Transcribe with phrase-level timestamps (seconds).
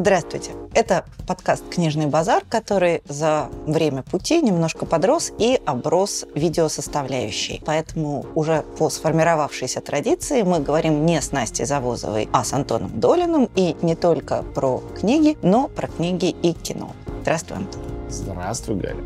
[0.00, 0.52] Здравствуйте.
[0.72, 7.62] Это подкаст «Книжный базар», который за время пути немножко подрос и оброс видеосоставляющей.
[7.66, 13.50] Поэтому уже по сформировавшейся традиции мы говорим не с Настей Завозовой, а с Антоном Долиным.
[13.56, 16.92] И не только про книги, но про книги и кино.
[17.20, 17.82] Здравствуй, Антон.
[18.08, 19.04] Здравствуй, Галя.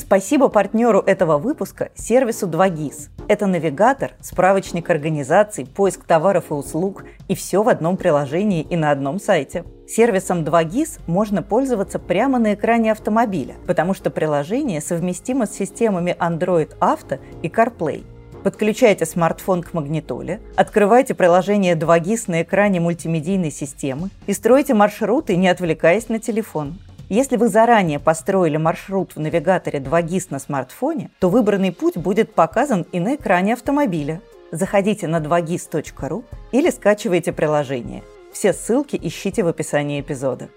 [0.00, 3.10] Спасибо партнеру этого выпуска– сервису 2GIS.
[3.28, 8.92] Это навигатор, справочник организаций, поиск товаров и услуг и все в одном приложении и на
[8.92, 9.62] одном сайте.
[9.86, 16.78] Сервисом 2GIS можно пользоваться прямо на экране автомобиля, потому что приложение совместимо с системами Android
[16.78, 18.02] Auto и CarPlay.
[18.42, 25.48] Подключайте смартфон к магнитоле, открывайте приложение 2GIS на экране мультимедийной системы и стройте маршруты, не
[25.48, 26.78] отвлекаясь на телефон.
[27.10, 32.86] Если вы заранее построили маршрут в навигаторе 2GIS на смартфоне, то выбранный путь будет показан
[32.92, 34.20] и на экране автомобиля.
[34.52, 38.04] Заходите на 2gis.ru или скачивайте приложение.
[38.32, 40.50] Все ссылки ищите в описании эпизода.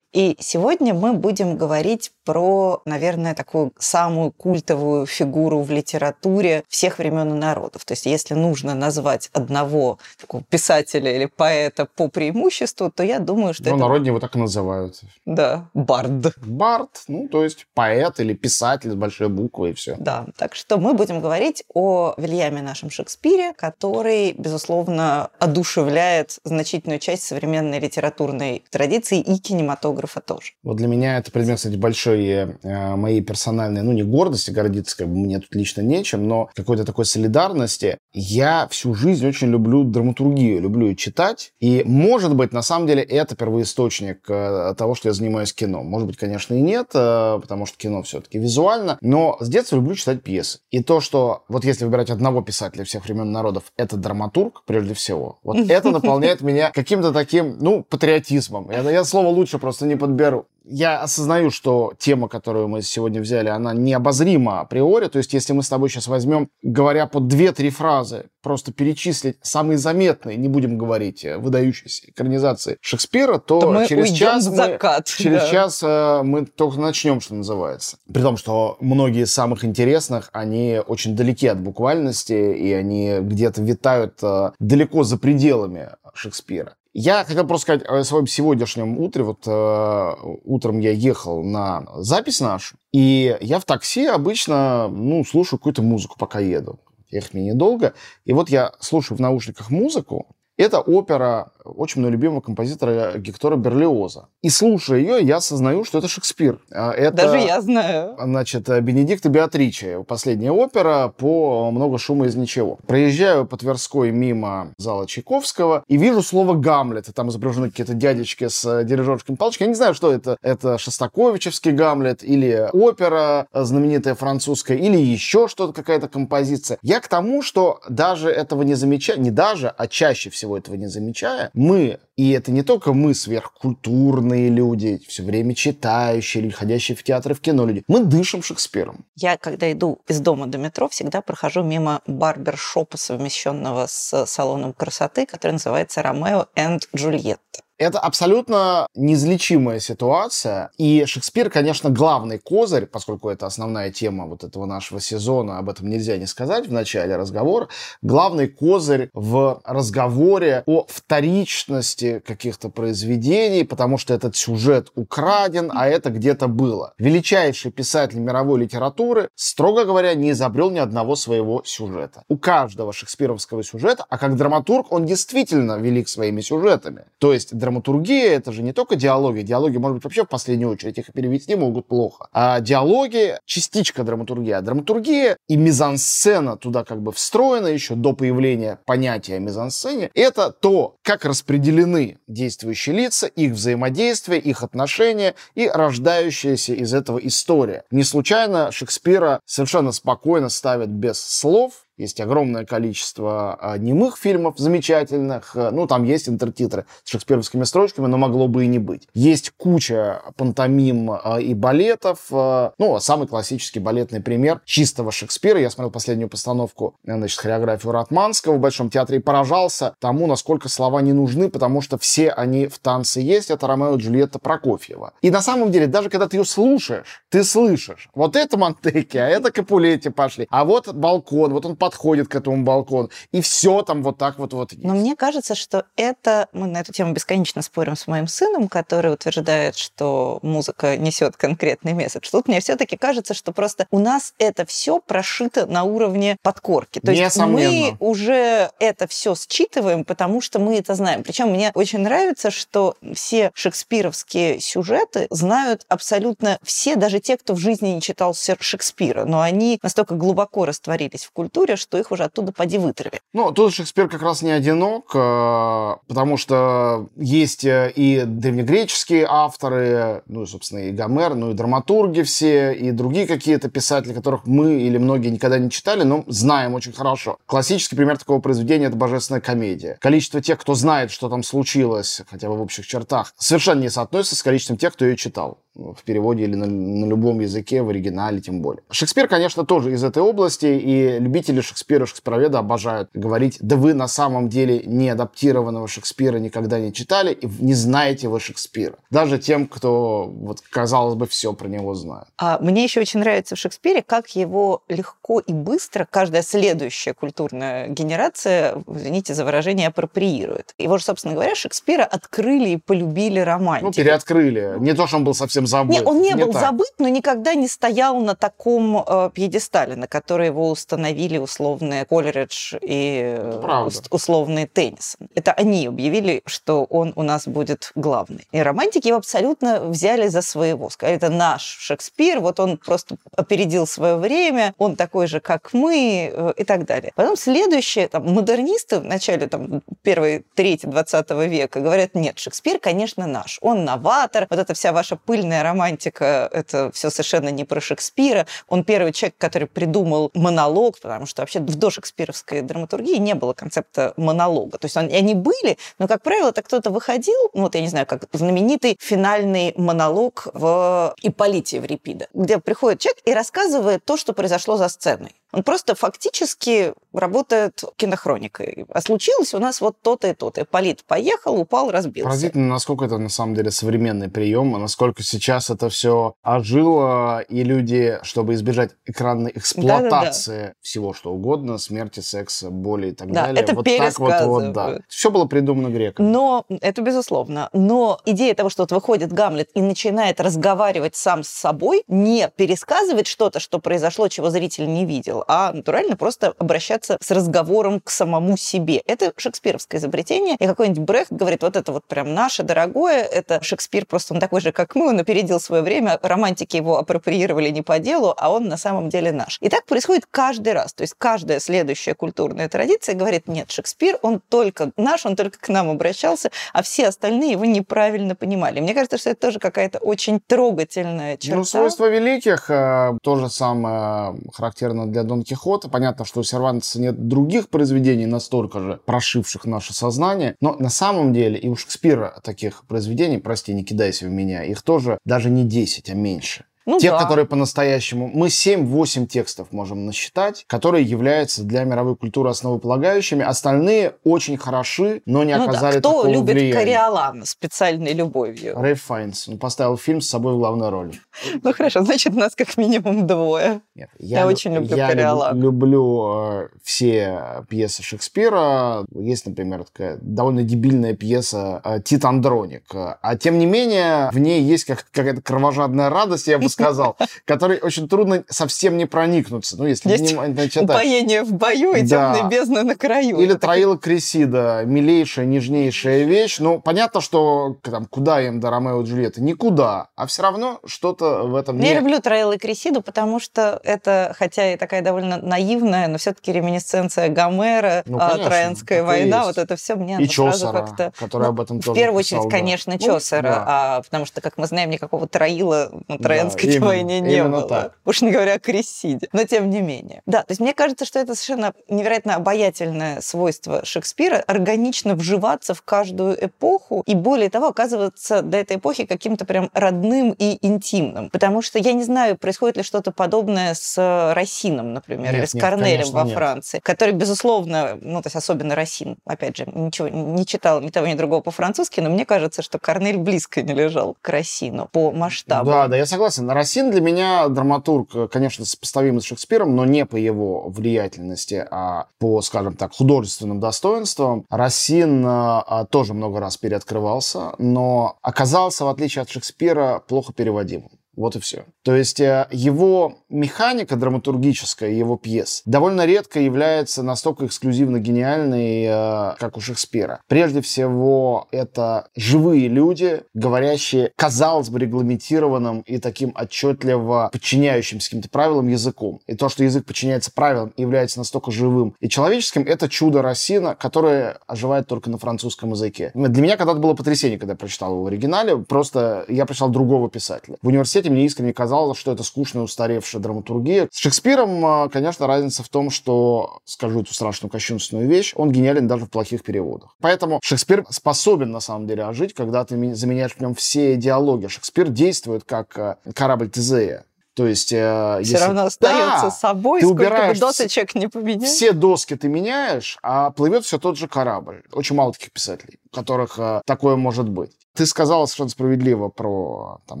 [0.12, 7.34] И сегодня мы будем говорить про, наверное, такую самую культовую фигуру в литературе всех времен
[7.34, 7.84] и народов.
[7.84, 13.52] То есть если нужно назвать одного такого писателя или поэта по преимуществу, то я думаю,
[13.52, 13.78] что ну, это...
[13.78, 15.00] народе его так и называют.
[15.26, 16.36] Да, бард.
[16.44, 19.96] Бард, ну, то есть поэт или писатель с большой буквы и все.
[19.98, 27.24] Да, так что мы будем говорить о Вильяме нашем Шекспире, который, безусловно, одушевляет значительную часть
[27.24, 30.52] современной литературной традиции и кинематографа фотографа тоже.
[30.62, 35.08] Вот для меня это предмет, кстати, большой э, моей персональной, ну, не гордости, гордиться как
[35.08, 37.98] бы мне тут лично нечем, но какой-то такой солидарности.
[38.12, 43.36] Я всю жизнь очень люблю драматургию, люблю читать, и, может быть, на самом деле это
[43.36, 45.82] первоисточник э, того, что я занимаюсь кино.
[45.82, 49.94] Может быть, конечно, и нет, э, потому что кино все-таки визуально, но с детства люблю
[49.94, 50.60] читать пьесы.
[50.70, 55.38] И то, что вот если выбирать одного писателя всех времен народов, это драматург, прежде всего,
[55.42, 58.70] вот это наполняет меня каким-то таким, ну, патриотизмом.
[58.70, 60.46] Я, я слово лучше просто не подберу.
[60.68, 65.06] Я осознаю, что тема, которую мы сегодня взяли, она необозрима априори.
[65.06, 69.78] То есть, если мы с тобой сейчас возьмем, говоря по две-три фразы, просто перечислить самые
[69.78, 75.22] заметные, не будем говорить, выдающиеся экранизации Шекспира, то, то мы через час, в закат, мы,
[75.22, 75.50] через да.
[75.50, 77.98] час э, мы только начнем, что называется.
[78.12, 83.62] При том, что многие из самых интересных, они очень далеки от буквальности, и они где-то
[83.62, 86.74] витают э, далеко за пределами Шекспира.
[86.98, 89.22] Я хотел просто сказать о своем сегодняшнем утре.
[89.22, 90.14] Вот э,
[90.44, 96.16] утром я ехал на запись нашу, и я в такси обычно, ну, слушаю какую-то музыку,
[96.18, 96.80] пока еду.
[97.10, 97.92] Ехать мне недолго.
[98.24, 100.34] И вот я слушаю в наушниках музыку.
[100.56, 104.28] Это опера очень мной любимого композитора Гектора Берлиоза.
[104.42, 106.60] И слушая ее, я осознаю, что это Шекспир.
[106.72, 108.16] А это, Даже я знаю.
[108.20, 110.04] Значит, Бенедикт и Беатриче.
[110.04, 112.78] Последняя опера по «Много шума из ничего».
[112.86, 117.08] Проезжаю по Тверской мимо зала Чайковского и вижу слово «Гамлет».
[117.08, 119.66] И там изображены какие-то дядечки с дирижерскими палочками.
[119.66, 120.36] Я не знаю, что это.
[120.42, 126.78] Это Шостаковичевский Гамлет или опера знаменитая французская, или еще что-то, какая-то композиция.
[126.82, 130.86] Я к тому, что даже этого не замечая, не даже, а чаще всего этого не
[130.86, 137.02] замечая, мы, и это не только мы, сверхкультурные люди, все время читающие люди, ходящие в
[137.02, 139.06] театры, в кино люди, мы дышим Шекспиром.
[139.16, 145.26] Я, когда иду из дома до метро, всегда прохожу мимо барбершопа, совмещенного с салоном красоты,
[145.26, 147.65] который называется «Ромео энд Джульетта».
[147.78, 150.70] Это абсолютно неизлечимая ситуация.
[150.78, 155.90] И Шекспир, конечно, главный козырь, поскольку это основная тема вот этого нашего сезона, об этом
[155.90, 157.68] нельзя не сказать в начале разговора,
[158.00, 166.08] главный козырь в разговоре о вторичности каких-то произведений, потому что этот сюжет украден, а это
[166.08, 166.94] где-то было.
[166.96, 172.22] Величайший писатель мировой литературы, строго говоря, не изобрел ни одного своего сюжета.
[172.28, 177.04] У каждого шекспировского сюжета, а как драматург он действительно велик своими сюжетами.
[177.18, 179.42] То есть драматургия— это же не только диалоги.
[179.42, 182.28] Диалоги, может быть, вообще в последнюю очередь их перевести могут плохо.
[182.32, 184.52] А диалоги— частичка драматургии.
[184.52, 190.10] А драматургия и мизансцена туда как бы встроена еще до появления понятия мизансцене.
[190.14, 197.82] Это то, как распределены действующие лица, их взаимодействие, их отношения и рождающаяся из этого история.
[197.90, 205.56] Не случайно Шекспира совершенно спокойно ставят без слов, есть огромное количество а, немых фильмов замечательных.
[205.56, 209.08] А, ну, там есть интертитры с шекспировскими строчками, но могло бы и не быть.
[209.14, 212.26] Есть куча пантомим а, и балетов.
[212.30, 215.58] А, ну, самый классический балетный пример чистого Шекспира.
[215.58, 221.00] Я смотрел последнюю постановку, значит, хореографию Ратманского в Большом театре и поражался тому, насколько слова
[221.00, 223.50] не нужны, потому что все они в танце есть.
[223.50, 225.14] Это Ромео и Джульетта Прокофьева.
[225.22, 228.10] И на самом деле, даже когда ты ее слушаешь, ты слышишь.
[228.14, 230.46] Вот это Монтеки, а это Капулетти пошли.
[230.50, 234.52] А вот балкон, вот он подходит к этому балкону, и все там вот так вот
[234.52, 234.72] вот.
[234.76, 239.12] Но мне кажется, что это мы на эту тему бесконечно спорим с моим сыном, который
[239.12, 242.28] утверждает, что музыка несет конкретный месседж.
[242.32, 246.98] Тут мне все-таки кажется, что просто у нас это все прошито на уровне подкорки.
[246.98, 251.22] То есть мы уже это все считываем, потому что мы это знаем.
[251.22, 257.58] Причем мне очень нравится, что все шекспировские сюжеты знают абсолютно все, даже те, кто в
[257.58, 262.52] жизни не читал Шекспира, но они настолько глубоко растворились в культуре, что их уже оттуда
[262.52, 263.20] поди вытрави.
[263.32, 270.22] Ну, тут Шекспир как раз не одинок, э, потому что есть э, и древнегреческие авторы,
[270.26, 274.80] ну и, собственно, и Гомер, ну и драматурги все, и другие какие-то писатели, которых мы
[274.80, 277.38] или многие никогда не читали, но знаем очень хорошо.
[277.46, 279.98] Классический пример такого произведения— это «Божественная комедия».
[280.00, 284.36] Количество тех, кто знает, что там случилось, хотя бы в общих чертах, совершенно не соотносится
[284.36, 288.40] с количеством тех, кто ее читал в переводе или на, на любом языке, в оригинале
[288.40, 288.82] тем более.
[288.90, 294.08] Шекспир, конечно, тоже из этой области, и любители Шекспира, шекспироведа обожают говорить, да вы на
[294.08, 298.96] самом деле не адаптированного Шекспира никогда не читали, и не знаете вы Шекспира.
[299.10, 302.26] Даже тем, кто, вот, казалось бы, все про него знает.
[302.38, 307.88] А мне еще очень нравится в Шекспире, как его легко и быстро каждая следующая культурная
[307.88, 310.74] генерация, извините за выражение, апроприирует.
[310.78, 313.84] Его же, собственно говоря, Шекспира открыли и полюбили романтики.
[313.84, 314.74] Ну, переоткрыли.
[314.78, 315.90] Не то, что он был совсем забыт.
[315.90, 316.62] Не, он не, не был так.
[316.62, 322.74] забыт, но никогда не стоял на таком э, пьедестале, на который его установили условные Колеридж
[322.80, 325.28] и э, условные Теннисон.
[325.34, 328.46] Это они объявили, что он у нас будет главный.
[328.52, 330.90] И романтики его абсолютно взяли за своего.
[330.90, 336.30] Сказали, это наш Шекспир, вот он просто опередил свое время, он такой же, как мы,
[336.32, 337.12] э, и так далее.
[337.14, 343.26] Потом следующие, там, модернисты в начале там, первой трети 20 века говорят, нет, Шекспир, конечно,
[343.26, 343.58] наш.
[343.60, 348.46] Он новатор, вот эта вся ваша пыльная юная романтика, это все совершенно не про Шекспира.
[348.68, 354.12] Он первый человек, который придумал монолог, потому что вообще в дошекспировской драматургии не было концепта
[354.16, 354.78] монолога.
[354.78, 358.06] То есть они были, но, как правило, это кто-то выходил, ну вот я не знаю,
[358.06, 364.76] как знаменитый финальный монолог в Ипполите Еврипида, где приходит человек и рассказывает то, что произошло
[364.76, 365.34] за сценой.
[365.56, 368.84] Он просто фактически работает кинохроникой.
[368.90, 370.60] А случилось у нас вот то-то и то-то.
[370.60, 372.28] Ипполит поехал, упал, разбился.
[372.28, 377.64] Поразительно, насколько это на самом деле современный прием, а насколько сейчас это все ожило, и
[377.64, 380.74] люди, чтобы избежать экранной эксплуатации Да-да-да.
[380.82, 384.72] всего что угодно, смерти, секса, боли и так да, далее, это вот так вот, вот,
[384.72, 384.98] да.
[385.08, 386.28] Все было придумано греками.
[386.28, 391.48] Но, это безусловно, но идея того, что вот выходит Гамлет и начинает разговаривать сам с
[391.48, 397.30] собой, не пересказывать что-то, что произошло, чего зритель не видел, а натурально просто обращаться с
[397.30, 399.02] разговором к самому себе.
[399.06, 404.06] Это шекспировское изобретение, и какой-нибудь Брехт говорит, вот это вот прям наше, дорогое, это Шекспир,
[404.06, 407.98] просто он такой же, как мы, он опередил свое время, романтики его апроприировали не по
[407.98, 409.58] делу, а он на самом деле наш.
[409.60, 410.92] И так происходит каждый раз.
[410.92, 415.68] То есть каждая следующая культурная традиция говорит, нет, Шекспир, он только наш, он только к
[415.68, 418.80] нам обращался, а все остальные его неправильно понимали.
[418.80, 421.56] Мне кажется, что это тоже какая-то очень трогательная черта.
[421.56, 425.88] Ну, свойство великих э, тоже самое характерно для Дон Кихота.
[425.88, 430.56] Понятно, что у Сервантеса нет других произведений, настолько же прошивших наше сознание.
[430.60, 434.82] Но на самом деле и у Шекспира таких произведений, прости, не кидайся в меня, их
[434.82, 436.65] тоже даже не 10, а меньше.
[436.86, 437.18] Ну, Тех, да.
[437.18, 438.30] которые по-настоящему...
[438.32, 443.44] Мы 7-8 текстов можем насчитать, которые являются для мировой культуры основополагающими.
[443.44, 445.98] Остальные очень хороши, но не ну оказали да.
[445.98, 446.72] Кто такого любит влияния.
[446.72, 448.80] Кориолана специальной любовью?
[448.80, 449.48] Рэй Файнс.
[449.48, 451.20] Он поставил фильм с собой в главной роли.
[451.60, 453.80] Ну хорошо, значит, нас как минимум двое.
[453.96, 455.60] Нет, я, я очень люблю я Кориолан.
[455.60, 459.04] люблю э, все пьесы Шекспира.
[459.12, 462.84] Есть, например, такая довольно дебильная пьеса э, «Тит Андроник».
[462.94, 467.80] А тем не менее, в ней есть как, какая-то кровожадная радость, я бы сказал, который
[467.80, 469.76] очень трудно совсем не проникнуться.
[469.78, 472.34] Ну, если Есть не, упоение в бою и да.
[472.34, 473.40] темная бездна на краю.
[473.40, 476.58] Или Троила Кресида, милейшая, нежнейшая вещь.
[476.58, 479.40] Ну, понятно, что там, куда им до Ромео и Джульетты?
[479.40, 480.08] Никуда.
[480.16, 484.76] А все равно что-то в этом Я люблю Троила Кресиду, потому что это, хотя и
[484.76, 489.94] такая довольно наивная, но все-таки реминесценция Гомера, ну, а, конечно, Троянская война, вот это все
[489.94, 491.12] мне и Чосера, как-то...
[491.18, 492.58] который ну, об этом тоже В первую писал, очередь, да.
[492.58, 493.64] конечно, ну, Чосера, да.
[493.66, 497.68] а, потому что, как мы знаем, никакого Троила ну, Троянской именно, войне не было.
[497.68, 497.98] Так.
[498.04, 499.28] Уж не говоря о Крисиде.
[499.32, 500.22] Но тем не менее.
[500.26, 505.82] Да, то есть мне кажется, что это совершенно невероятно обаятельное свойство Шекспира органично вживаться в
[505.82, 511.30] каждую эпоху и более того оказываться до этой эпохи каким-то прям родным и интимным.
[511.30, 515.54] Потому что я не знаю, происходит ли что-то подобное с Рассином, например, нет, или с
[515.54, 516.34] нет, Корнелем во нет.
[516.34, 521.06] Франции, который, безусловно, ну, то есть особенно Рассин, опять же, ничего не читал ни того,
[521.06, 525.70] ни другого по-французски, но мне кажется, что Корнель близко не лежал к Рассину по масштабу.
[525.70, 526.46] Да, да, я согласен.
[526.56, 532.40] Рассин для меня драматург, конечно, сопоставимый с Шекспиром, но не по его влиятельности, а по,
[532.40, 534.46] скажем так, художественным достоинствам.
[534.48, 540.95] Рассин а, тоже много раз переоткрывался, но оказался, в отличие от Шекспира, плохо переводимым.
[541.16, 541.64] Вот и все.
[541.82, 549.34] То есть э, его механика драматургическая, его пьес, довольно редко является настолько эксклюзивно гениальной, э,
[549.38, 550.20] как у Шекспира.
[550.28, 558.68] Прежде всего, это живые люди, говорящие, казалось бы, регламентированным и таким отчетливо подчиняющимся каким-то правилам
[558.68, 559.20] языком.
[559.26, 563.74] И то, что язык подчиняется правилам и является настолько живым и человеческим, это чудо Рассина,
[563.74, 566.10] которое оживает только на французском языке.
[566.14, 568.58] Для меня когда-то было потрясение, когда я прочитал его в оригинале.
[568.58, 570.56] Просто я прочитал другого писателя.
[570.62, 573.88] В университете университете мне искренне казалось, что это скучная, устаревшая драматургия.
[573.90, 578.86] С Шекспиром, а, конечно, разница в том, что, скажу эту страшную кощунственную вещь, он гениален
[578.86, 579.96] даже в плохих переводах.
[580.00, 584.46] Поэтому Шекспир способен, на самом деле, ожить, когда ты заменяешь в нем все диалоги.
[584.46, 587.04] Шекспир действует как а, корабль Тезея.
[587.34, 587.70] То есть...
[587.70, 588.44] Э, Все если...
[588.44, 591.52] равно остается да, собой, ты сколько бы досочек не поменяешь.
[591.52, 594.62] Все доски ты меняешь, а плывет все тот же корабль.
[594.72, 597.50] Очень мало таких писателей, у которых э, такое может быть.
[597.76, 600.00] Ты сказала совершенно справедливо про там,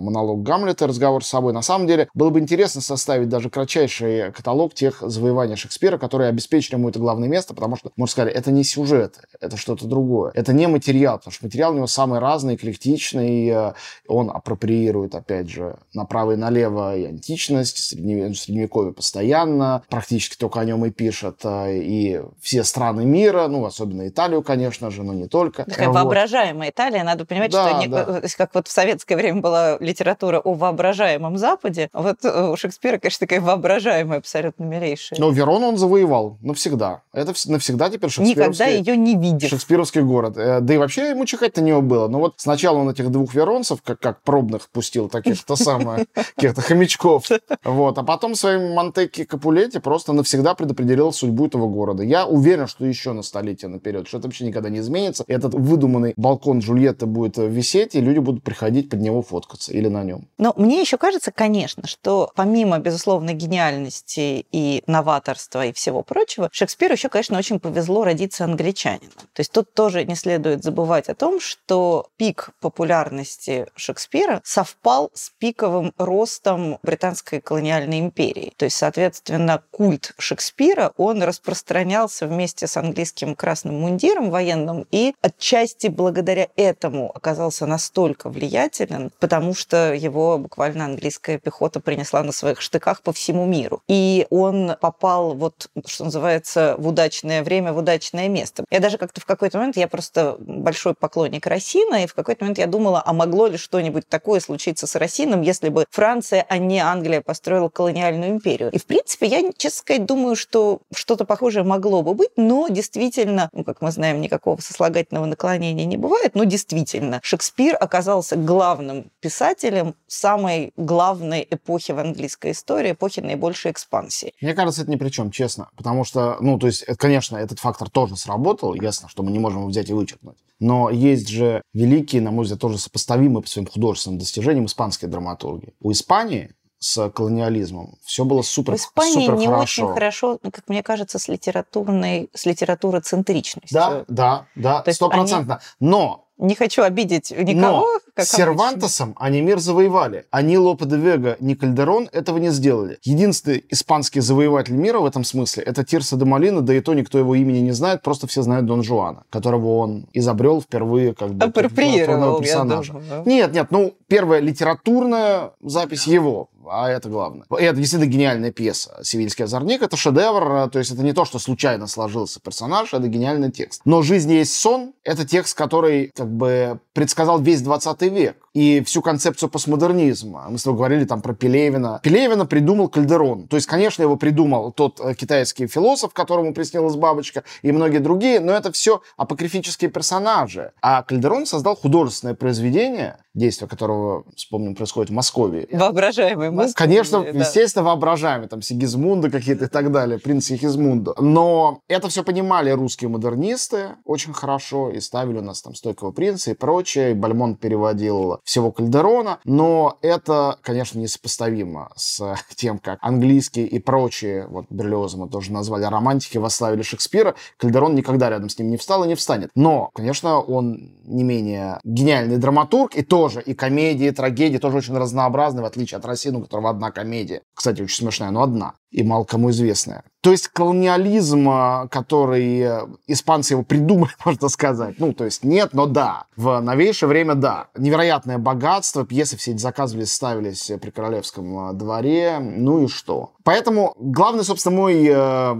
[0.00, 1.52] монолог Гамлета, разговор с собой.
[1.52, 6.76] На самом деле, было бы интересно составить даже кратчайший каталог тех завоеваний Шекспира, которые обеспечили
[6.76, 10.32] ему это главное место, потому что, можно сказать, это не сюжет, это что-то другое.
[10.34, 13.72] Это не материал, потому что материал у него самый разный, эклектичный, э,
[14.08, 20.86] он апроприирует, опять же, направо и налево и античность, средневековье постоянно, практически только о нем
[20.86, 25.64] и пишет, э, и все страны мира, ну, особенно Италию, конечно же, но не только.
[25.64, 25.96] Такая вот.
[25.96, 28.20] воображаемая Италия, надо понимать, да, что не, да.
[28.22, 32.98] Э, как вот в советское время была литература о воображаемом Западе, вот э, у Шекспира,
[32.98, 35.18] конечно, такая воображаемая абсолютно милейшая.
[35.18, 37.02] Но Верону он завоевал навсегда.
[37.12, 38.42] Это навсегда теперь шекспировский...
[38.42, 39.48] Никогда ее не видел.
[39.48, 40.36] Шекспировский город.
[40.36, 42.08] Э, да и вообще ему чихать-то не было.
[42.08, 46.06] Но вот сначала он этих двух веронцев, как, как пробных, пустил таких-то самое,
[46.36, 47.24] каких-то хомячков.
[47.64, 47.98] Вот.
[47.98, 52.02] А потом своим Монтеки Капулете просто навсегда предопределил судьбу этого города.
[52.02, 55.24] Я уверен, что еще на столетие наперед, что это вообще никогда не изменится.
[55.26, 60.04] Этот выдуманный балкон Джульетты будет висеть, и люди будут приходить под него фоткаться или на
[60.04, 60.28] нем.
[60.38, 66.92] Но мне еще кажется, конечно, что помимо, безусловно, гениальности и новаторства и всего прочего, Шекспиру
[66.92, 69.12] еще, конечно, очень повезло родиться англичанином.
[69.32, 75.30] То есть тут тоже не следует забывать о том, что пик популярности Шекспира совпал с
[75.38, 78.52] пиковым ростом британской колониальной империи.
[78.56, 85.86] То есть, соответственно, культ Шекспира, он распространялся вместе с английским красным мундиром военным, и отчасти
[85.86, 92.60] благодаря этому оказался оказался настолько влиятелен, потому что его буквально английская пехота принесла на своих
[92.60, 93.82] штыках по всему миру.
[93.88, 98.64] И он попал, вот, что называется, в удачное время, в удачное место.
[98.70, 102.58] Я даже как-то в какой-то момент, я просто большой поклонник Росина, и в какой-то момент
[102.58, 106.80] я думала, а могло ли что-нибудь такое случиться с Росином, если бы Франция, а не
[106.80, 108.70] Англия, построила колониальную империю.
[108.72, 113.50] И, в принципе, я, честно сказать, думаю, что что-то похожее могло бы быть, но действительно,
[113.52, 119.96] ну, как мы знаем, никакого сослагательного наклонения не бывает, но действительно, Шекспир оказался главным писателем
[120.06, 124.32] самой главной эпохи в английской истории, эпохи наибольшей экспансии.
[124.40, 125.68] Мне кажется, это ни при чем, честно.
[125.76, 128.74] Потому что, ну, то есть, это, конечно, этот фактор тоже сработал.
[128.74, 130.36] Ясно, что мы не можем его взять и вычеркнуть.
[130.60, 135.74] Но есть же великие, на мой взгляд, тоже сопоставимые по своим художественным достижениям испанские драматурги.
[135.80, 137.96] У Испании с колониализмом.
[138.04, 139.86] Все было супер, В Испании супер не хорошо.
[139.86, 143.74] очень хорошо, ну, как мне кажется, с литературной, с литературоцентричностью.
[143.74, 145.54] Да, да, да, стопроцентно.
[145.54, 145.90] Они...
[145.90, 147.78] Но не хочу обидеть никого.
[147.78, 150.26] Но как Сервантесом они мир завоевали.
[150.30, 152.98] А ни Лопе де Вега, ни Кальдерон этого не сделали.
[153.02, 157.18] Единственный испанский завоеватель мира в этом смысле это Тирса де Малина, да и то никто
[157.18, 161.50] его имени не знает, просто все знают Дон Жуана, которого он изобрел впервые как бы
[161.50, 162.92] персонажа.
[162.92, 163.22] Думаю, да?
[163.26, 167.46] Нет, нет, ну первая литературная запись его а это главное.
[167.50, 168.98] это действительно гениальная пьеса.
[169.02, 173.50] «Севильский озорник»— это шедевр, то есть это не то, что случайно сложился персонаж, это гениальный
[173.50, 173.82] текст.
[173.84, 179.02] Но «Жизнь есть сон»— это текст, который как бы предсказал весь 20 век и всю
[179.02, 180.46] концепцию постмодернизма.
[180.48, 182.00] Мы с тобой говорили там про Пелевина.
[182.02, 183.48] Пелевина придумал Кальдерон.
[183.48, 188.40] То есть, конечно, его придумал тот э, китайский философ, которому приснилась бабочка, и многие другие,
[188.40, 190.72] но это все апокрифические персонажи.
[190.80, 195.68] А Кальдерон создал художественное произведение, действие которого, вспомним, происходит в Москве.
[195.70, 196.50] Воображаемый.
[196.56, 197.28] Ну, конечно, да.
[197.30, 198.48] естественно, воображаемый.
[198.48, 201.14] Там Сигизмунда какие-то и так далее, принц Сигизмунда.
[201.20, 206.50] Но это все понимали русские модернисты очень хорошо и ставили у нас там стойкого принца
[206.50, 207.12] и прочее.
[207.12, 209.38] И Бальмонт переводил всего Кальдерона.
[209.44, 215.84] Но это, конечно, несопоставимо с тем, как английские и прочие, вот Берлиоза мы тоже назвали,
[215.84, 217.34] романтики восславили Шекспира.
[217.56, 219.50] Кальдерон никогда рядом с ним не встал и не встанет.
[219.54, 224.96] Но, конечно, он не менее гениальный драматург и тоже и комедии, и трагедии тоже очень
[224.96, 227.42] разнообразный, в отличие от Рассина, которого одна комедия.
[227.54, 230.04] Кстати, очень смешная, но одна и мало кому известная.
[230.20, 234.96] То есть колониализм, а, который э, испанцы его придумали, можно сказать.
[234.98, 236.24] Ну, то есть нет, но да.
[236.36, 237.68] В новейшее время да.
[237.76, 242.38] Невероятное богатство, пьесы все эти заказывались, ставились при королевском а, дворе.
[242.40, 243.30] Ну и что?
[243.44, 245.14] Поэтому главный, собственно, мой э,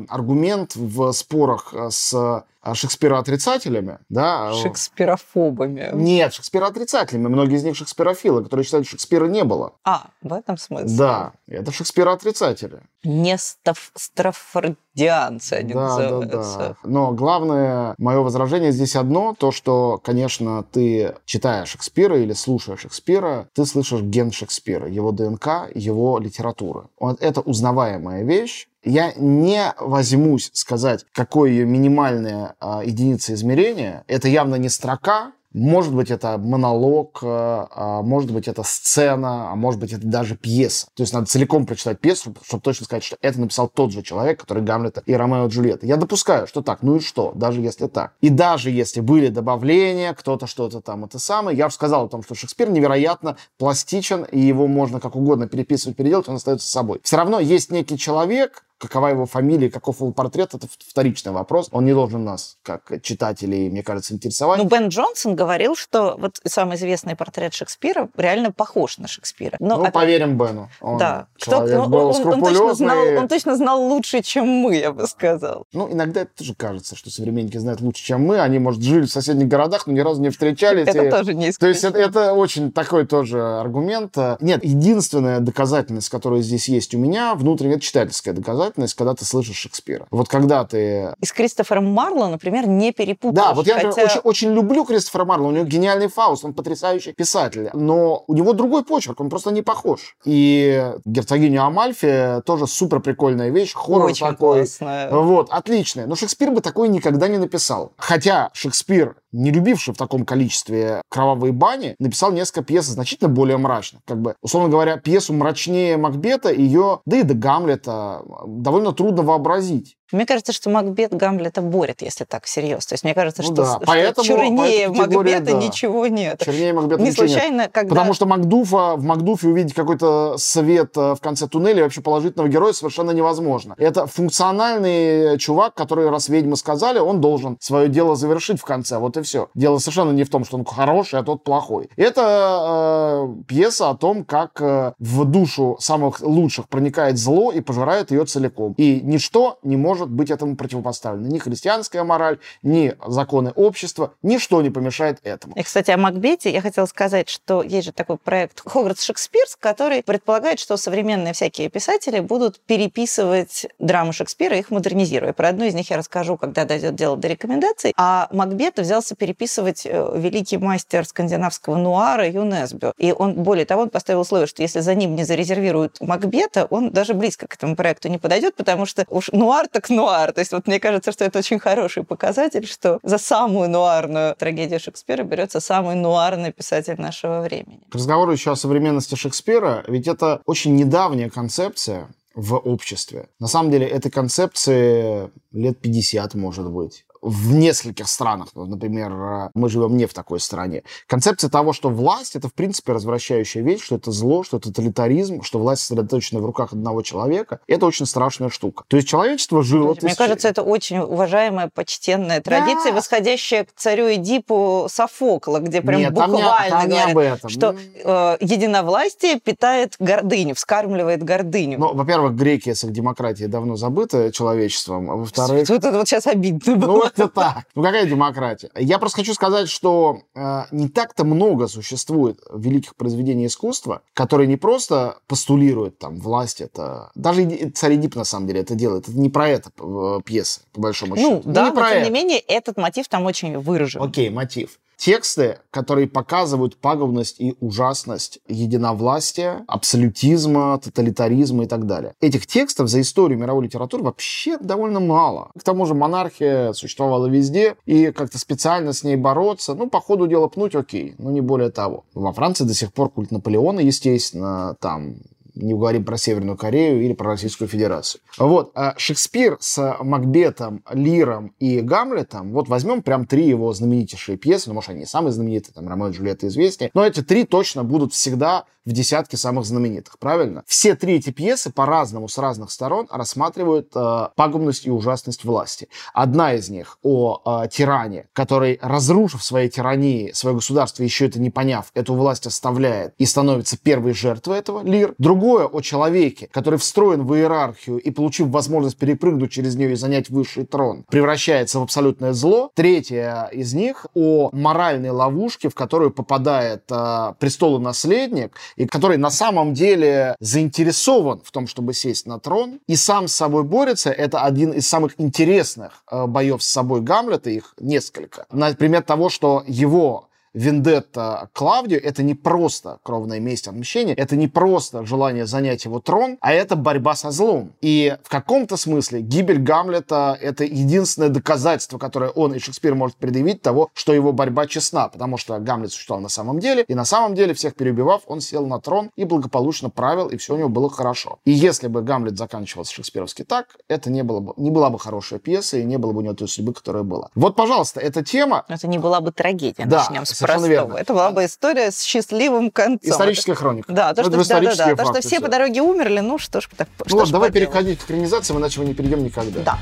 [0.08, 4.52] аргумент в спорах с Шекспира-отрицателями, да.
[4.52, 5.90] Шекспирофобами.
[5.94, 7.28] Нет, Шекспира-отрицателями.
[7.28, 9.74] Многие из них шекспирофилы, которые считают, что Шекспира не было.
[9.84, 10.96] А, в этом смысле?
[10.96, 12.80] Да, это Шекспира-отрицатели.
[13.16, 16.58] Не стаффордианцы они да, называются.
[16.58, 16.76] Да, да.
[16.84, 23.48] Но главное мое возражение здесь одно, то, что, конечно, ты читаешь Шекспира или слушаешь Шекспира,
[23.54, 26.88] ты слышишь ген Шекспира, его ДНК, его литературы.
[27.20, 34.04] Это узнаваемая вещь, я не возьмусь сказать, какое ее минимальная а, единица измерения.
[34.06, 39.54] Это явно не строка, может быть, это монолог, э, а может быть, это сцена, а
[39.56, 40.86] может быть, это даже пьеса.
[40.94, 44.38] То есть надо целиком прочитать пьесу, чтобы точно сказать, что это написал тот же человек,
[44.38, 45.86] который Гамлета и Ромео и Джульетта.
[45.86, 46.82] Я допускаю, что так.
[46.82, 47.32] Ну и что?
[47.34, 48.12] Даже если так.
[48.20, 52.22] И даже если были добавления, кто-то что-то там это самое, я уже сказал о том,
[52.22, 57.00] что Шекспир невероятно пластичен, и его можно как угодно переписывать, переделать, он остается собой.
[57.02, 61.68] Все равно есть некий человек, какова его фамилия, каков его портрет, это вторичный вопрос.
[61.72, 64.58] Он не должен нас, как читателей, мне кажется, интересовать.
[64.58, 69.56] Ну, Бен Джонсон говорил, что вот самый известный портрет Шекспира реально похож на Шекспира.
[69.60, 69.94] Но, ну, опять...
[69.94, 70.68] поверим Бену.
[70.80, 71.26] Он да.
[71.36, 75.06] Человек Кто, был он, он, точно знал, он точно знал лучше, чем мы, я бы
[75.06, 75.66] сказал.
[75.72, 78.40] Ну, иногда это тоже кажется, что современники знают лучше, чем мы.
[78.40, 80.88] Они, может, жили в соседних городах, но ни разу не встречались.
[80.88, 81.10] Это и...
[81.10, 84.16] тоже не То есть это, это очень такой тоже аргумент.
[84.40, 89.56] Нет, единственная доказательность, которая здесь есть у меня, внутренняя читательская доказательность, доказательность, когда ты слышишь
[89.56, 90.06] Шекспира.
[90.10, 91.14] Вот когда ты...
[91.20, 93.34] И с Кристофером Марло, например, не перепутаешь.
[93.34, 94.04] Да, вот я хотя...
[94.04, 98.52] очень, очень люблю Кристофера Марло, у него гениальный Фауст, он потрясающий писатель, но у него
[98.52, 100.16] другой почерк, он просто не похож.
[100.24, 104.58] И герцогиня Амальфи тоже супер прикольная вещь, хоррор очень такой.
[104.60, 105.10] Классная.
[105.10, 106.06] Вот, отличная.
[106.06, 107.92] Но Шекспир бы такой никогда не написал.
[107.96, 114.02] Хотя Шекспир не любивший в таком количестве кровавые бани, написал несколько пьес значительно более мрачных.
[114.06, 119.95] Как бы, условно говоря, пьесу мрачнее Макбета, ее, да и до Гамлета довольно трудно вообразить.
[120.12, 122.86] Мне кажется, что Макбет Гамлета борет, если так всерьез.
[122.86, 123.80] То есть мне кажется, ну, что, да.
[123.84, 125.52] поэтому, что чернее Макбета да.
[125.52, 126.42] ничего нет.
[126.44, 127.70] Чернее Макбета не случайно, нет.
[127.72, 127.90] когда...
[127.90, 132.72] Потому что Макдуфа, в Макдуфе увидеть какой-то свет э, в конце туннеля вообще положительного героя
[132.72, 133.74] совершенно невозможно.
[133.78, 138.98] Это функциональный чувак, который, раз ведьмы сказали, он должен свое дело завершить в конце.
[138.98, 139.48] Вот и все.
[139.54, 141.90] Дело совершенно не в том, что он хороший, а тот плохой.
[141.96, 148.12] Это э, пьеса о том, как э, в душу самых лучших проникает зло и пожирает
[148.12, 148.74] ее целиком.
[148.76, 151.28] И ничто не может может быть этому противопоставлено.
[151.28, 155.54] Ни христианская мораль, ни законы общества, ничто не помешает этому.
[155.56, 160.02] И, кстати, о Макбете я хотела сказать, что есть же такой проект Хогвартс Шекспирс, который
[160.02, 165.32] предполагает, что современные всякие писатели будут переписывать драмы Шекспира, их модернизируя.
[165.32, 167.94] Про одну из них я расскажу, когда дойдет дело до рекомендаций.
[167.96, 172.92] А Макбета взялся переписывать э, великий мастер скандинавского нуара ЮНЕСБЮ.
[172.98, 176.90] И он, более того, он поставил условие, что если за ним не зарезервируют Макбета, он
[176.90, 180.32] даже близко к этому проекту не подойдет, потому что уж нуар так нуар.
[180.32, 184.80] То есть вот мне кажется, что это очень хороший показатель, что за самую нуарную трагедию
[184.80, 187.80] Шекспира берется самый нуарный писатель нашего времени.
[187.90, 193.28] К разговору еще о современности Шекспира, ведь это очень недавняя концепция в обществе.
[193.40, 198.50] На самом деле этой концепции лет 50, может быть в нескольких странах.
[198.54, 200.84] Например, э, мы живем не в такой стране.
[201.08, 205.42] Концепция того, что власть— это, в принципе, развращающая вещь, что это зло, что это тоталитаризм,
[205.42, 208.84] что власть сосредоточена в руках одного человека, это очень страшная штука.
[208.86, 209.88] То есть человечество жило...
[209.88, 210.16] Мне тысяч...
[210.16, 212.98] кажется, это очень уважаемая, почтенная традиция, да.
[212.98, 217.18] восходящая к царю Эдипу Софокла, где прям Нет, буквально там не, там говорят, не об
[217.18, 217.50] этом.
[217.50, 221.80] что э, единовластие питает гордыню, вскармливает гордыню.
[221.80, 225.68] Ну, во-первых, греки с их демократией давно забыты человечеством, а во-вторых...
[225.68, 227.10] Вот это вот сейчас обидно было.
[227.15, 227.66] Ну, это так.
[227.74, 228.70] Ну какая демократия?
[228.74, 234.56] Я просто хочу сказать, что э, не так-то много существует великих произведений искусства, которые не
[234.56, 237.10] просто постулируют там власть, это...
[237.14, 239.08] Даже царь Эдип на самом деле это делает.
[239.08, 241.42] Это не про это э, пьеса, по большому ну, счету.
[241.44, 242.04] Ну, да, но тем это.
[242.04, 244.02] не менее этот мотив там очень выражен.
[244.02, 252.14] Окей, мотив тексты, которые показывают пагубность и ужасность единовластия, абсолютизма, тоталитаризма и так далее.
[252.20, 255.50] Этих текстов за историю мировой литературы вообще довольно мало.
[255.58, 260.26] К тому же монархия существовала везде, и как-то специально с ней бороться, ну, по ходу
[260.26, 262.04] дела пнуть, окей, но не более того.
[262.14, 265.16] Во Франции до сих пор культ Наполеона, естественно, там
[265.56, 268.20] не говорим про Северную Корею или про Российскую Федерацию.
[268.38, 274.68] Вот, а Шекспир с Макбетом, Лиром и Гамлетом, вот возьмем прям три его знаменитейшие пьесы,
[274.68, 277.84] ну, может, они не самые знаменитые, там, Ромео и Джульетта известнее, но эти три точно
[277.84, 280.62] будут всегда в десятке самых знаменитых, правильно?
[280.66, 285.88] Все три эти пьесы по-разному, с разных сторон рассматривают э, пагубность и ужасность власти.
[286.14, 291.50] Одна из них о э, тиране, который, разрушив своей тирании, свое государство, еще это не
[291.50, 295.14] поняв, эту власть оставляет и становится первой жертвой этого, Лир.
[295.46, 300.28] Другое о человеке, который встроен в иерархию и, получив возможность перепрыгнуть через нее и занять
[300.28, 302.72] высший трон, превращается в абсолютное зло.
[302.74, 309.72] Третье из них о моральной ловушке, в которую попадает э, престолонаследник и который на самом
[309.72, 314.72] деле заинтересован в том, чтобы сесть на трон, и сам с собой борется, это один
[314.72, 318.46] из самых интересных э, боев с собой Гамлета, их несколько.
[318.50, 325.04] Например, того, что его вендетта Клавдию— это не просто кровная месть, отмщение, это не просто
[325.04, 327.72] желание занять его трон, а это борьба со злом.
[327.80, 333.62] И в каком-то смысле гибель Гамлета— это единственное доказательство, которое он и Шекспир может предъявить
[333.62, 337.34] того, что его борьба честна, потому что Гамлет существовал на самом деле, и на самом
[337.34, 340.88] деле, всех переубивав, он сел на трон и благополучно правил, и все у него было
[340.88, 341.38] хорошо.
[341.44, 345.38] И если бы Гамлет заканчивался шекспировски так, это не, было бы, не была бы хорошая
[345.38, 347.28] пьеса, и не было бы у него той судьбы, которая была.
[347.34, 348.64] Вот, пожалуйста, эта тема...
[348.68, 350.66] Это не была бы трагедия, да, начнем с простого.
[350.70, 350.94] Верно.
[350.96, 353.10] Это была бы история с счастливым концом.
[353.10, 353.92] Историческая хроника.
[353.92, 356.60] Да, то, что, да, да, да, то, что все, все по дороге умерли, ну что
[356.60, 359.60] ж, так, ну, вот, давай переходить к экранизациям, иначе мы не перейдем никогда.
[359.60, 359.78] Да.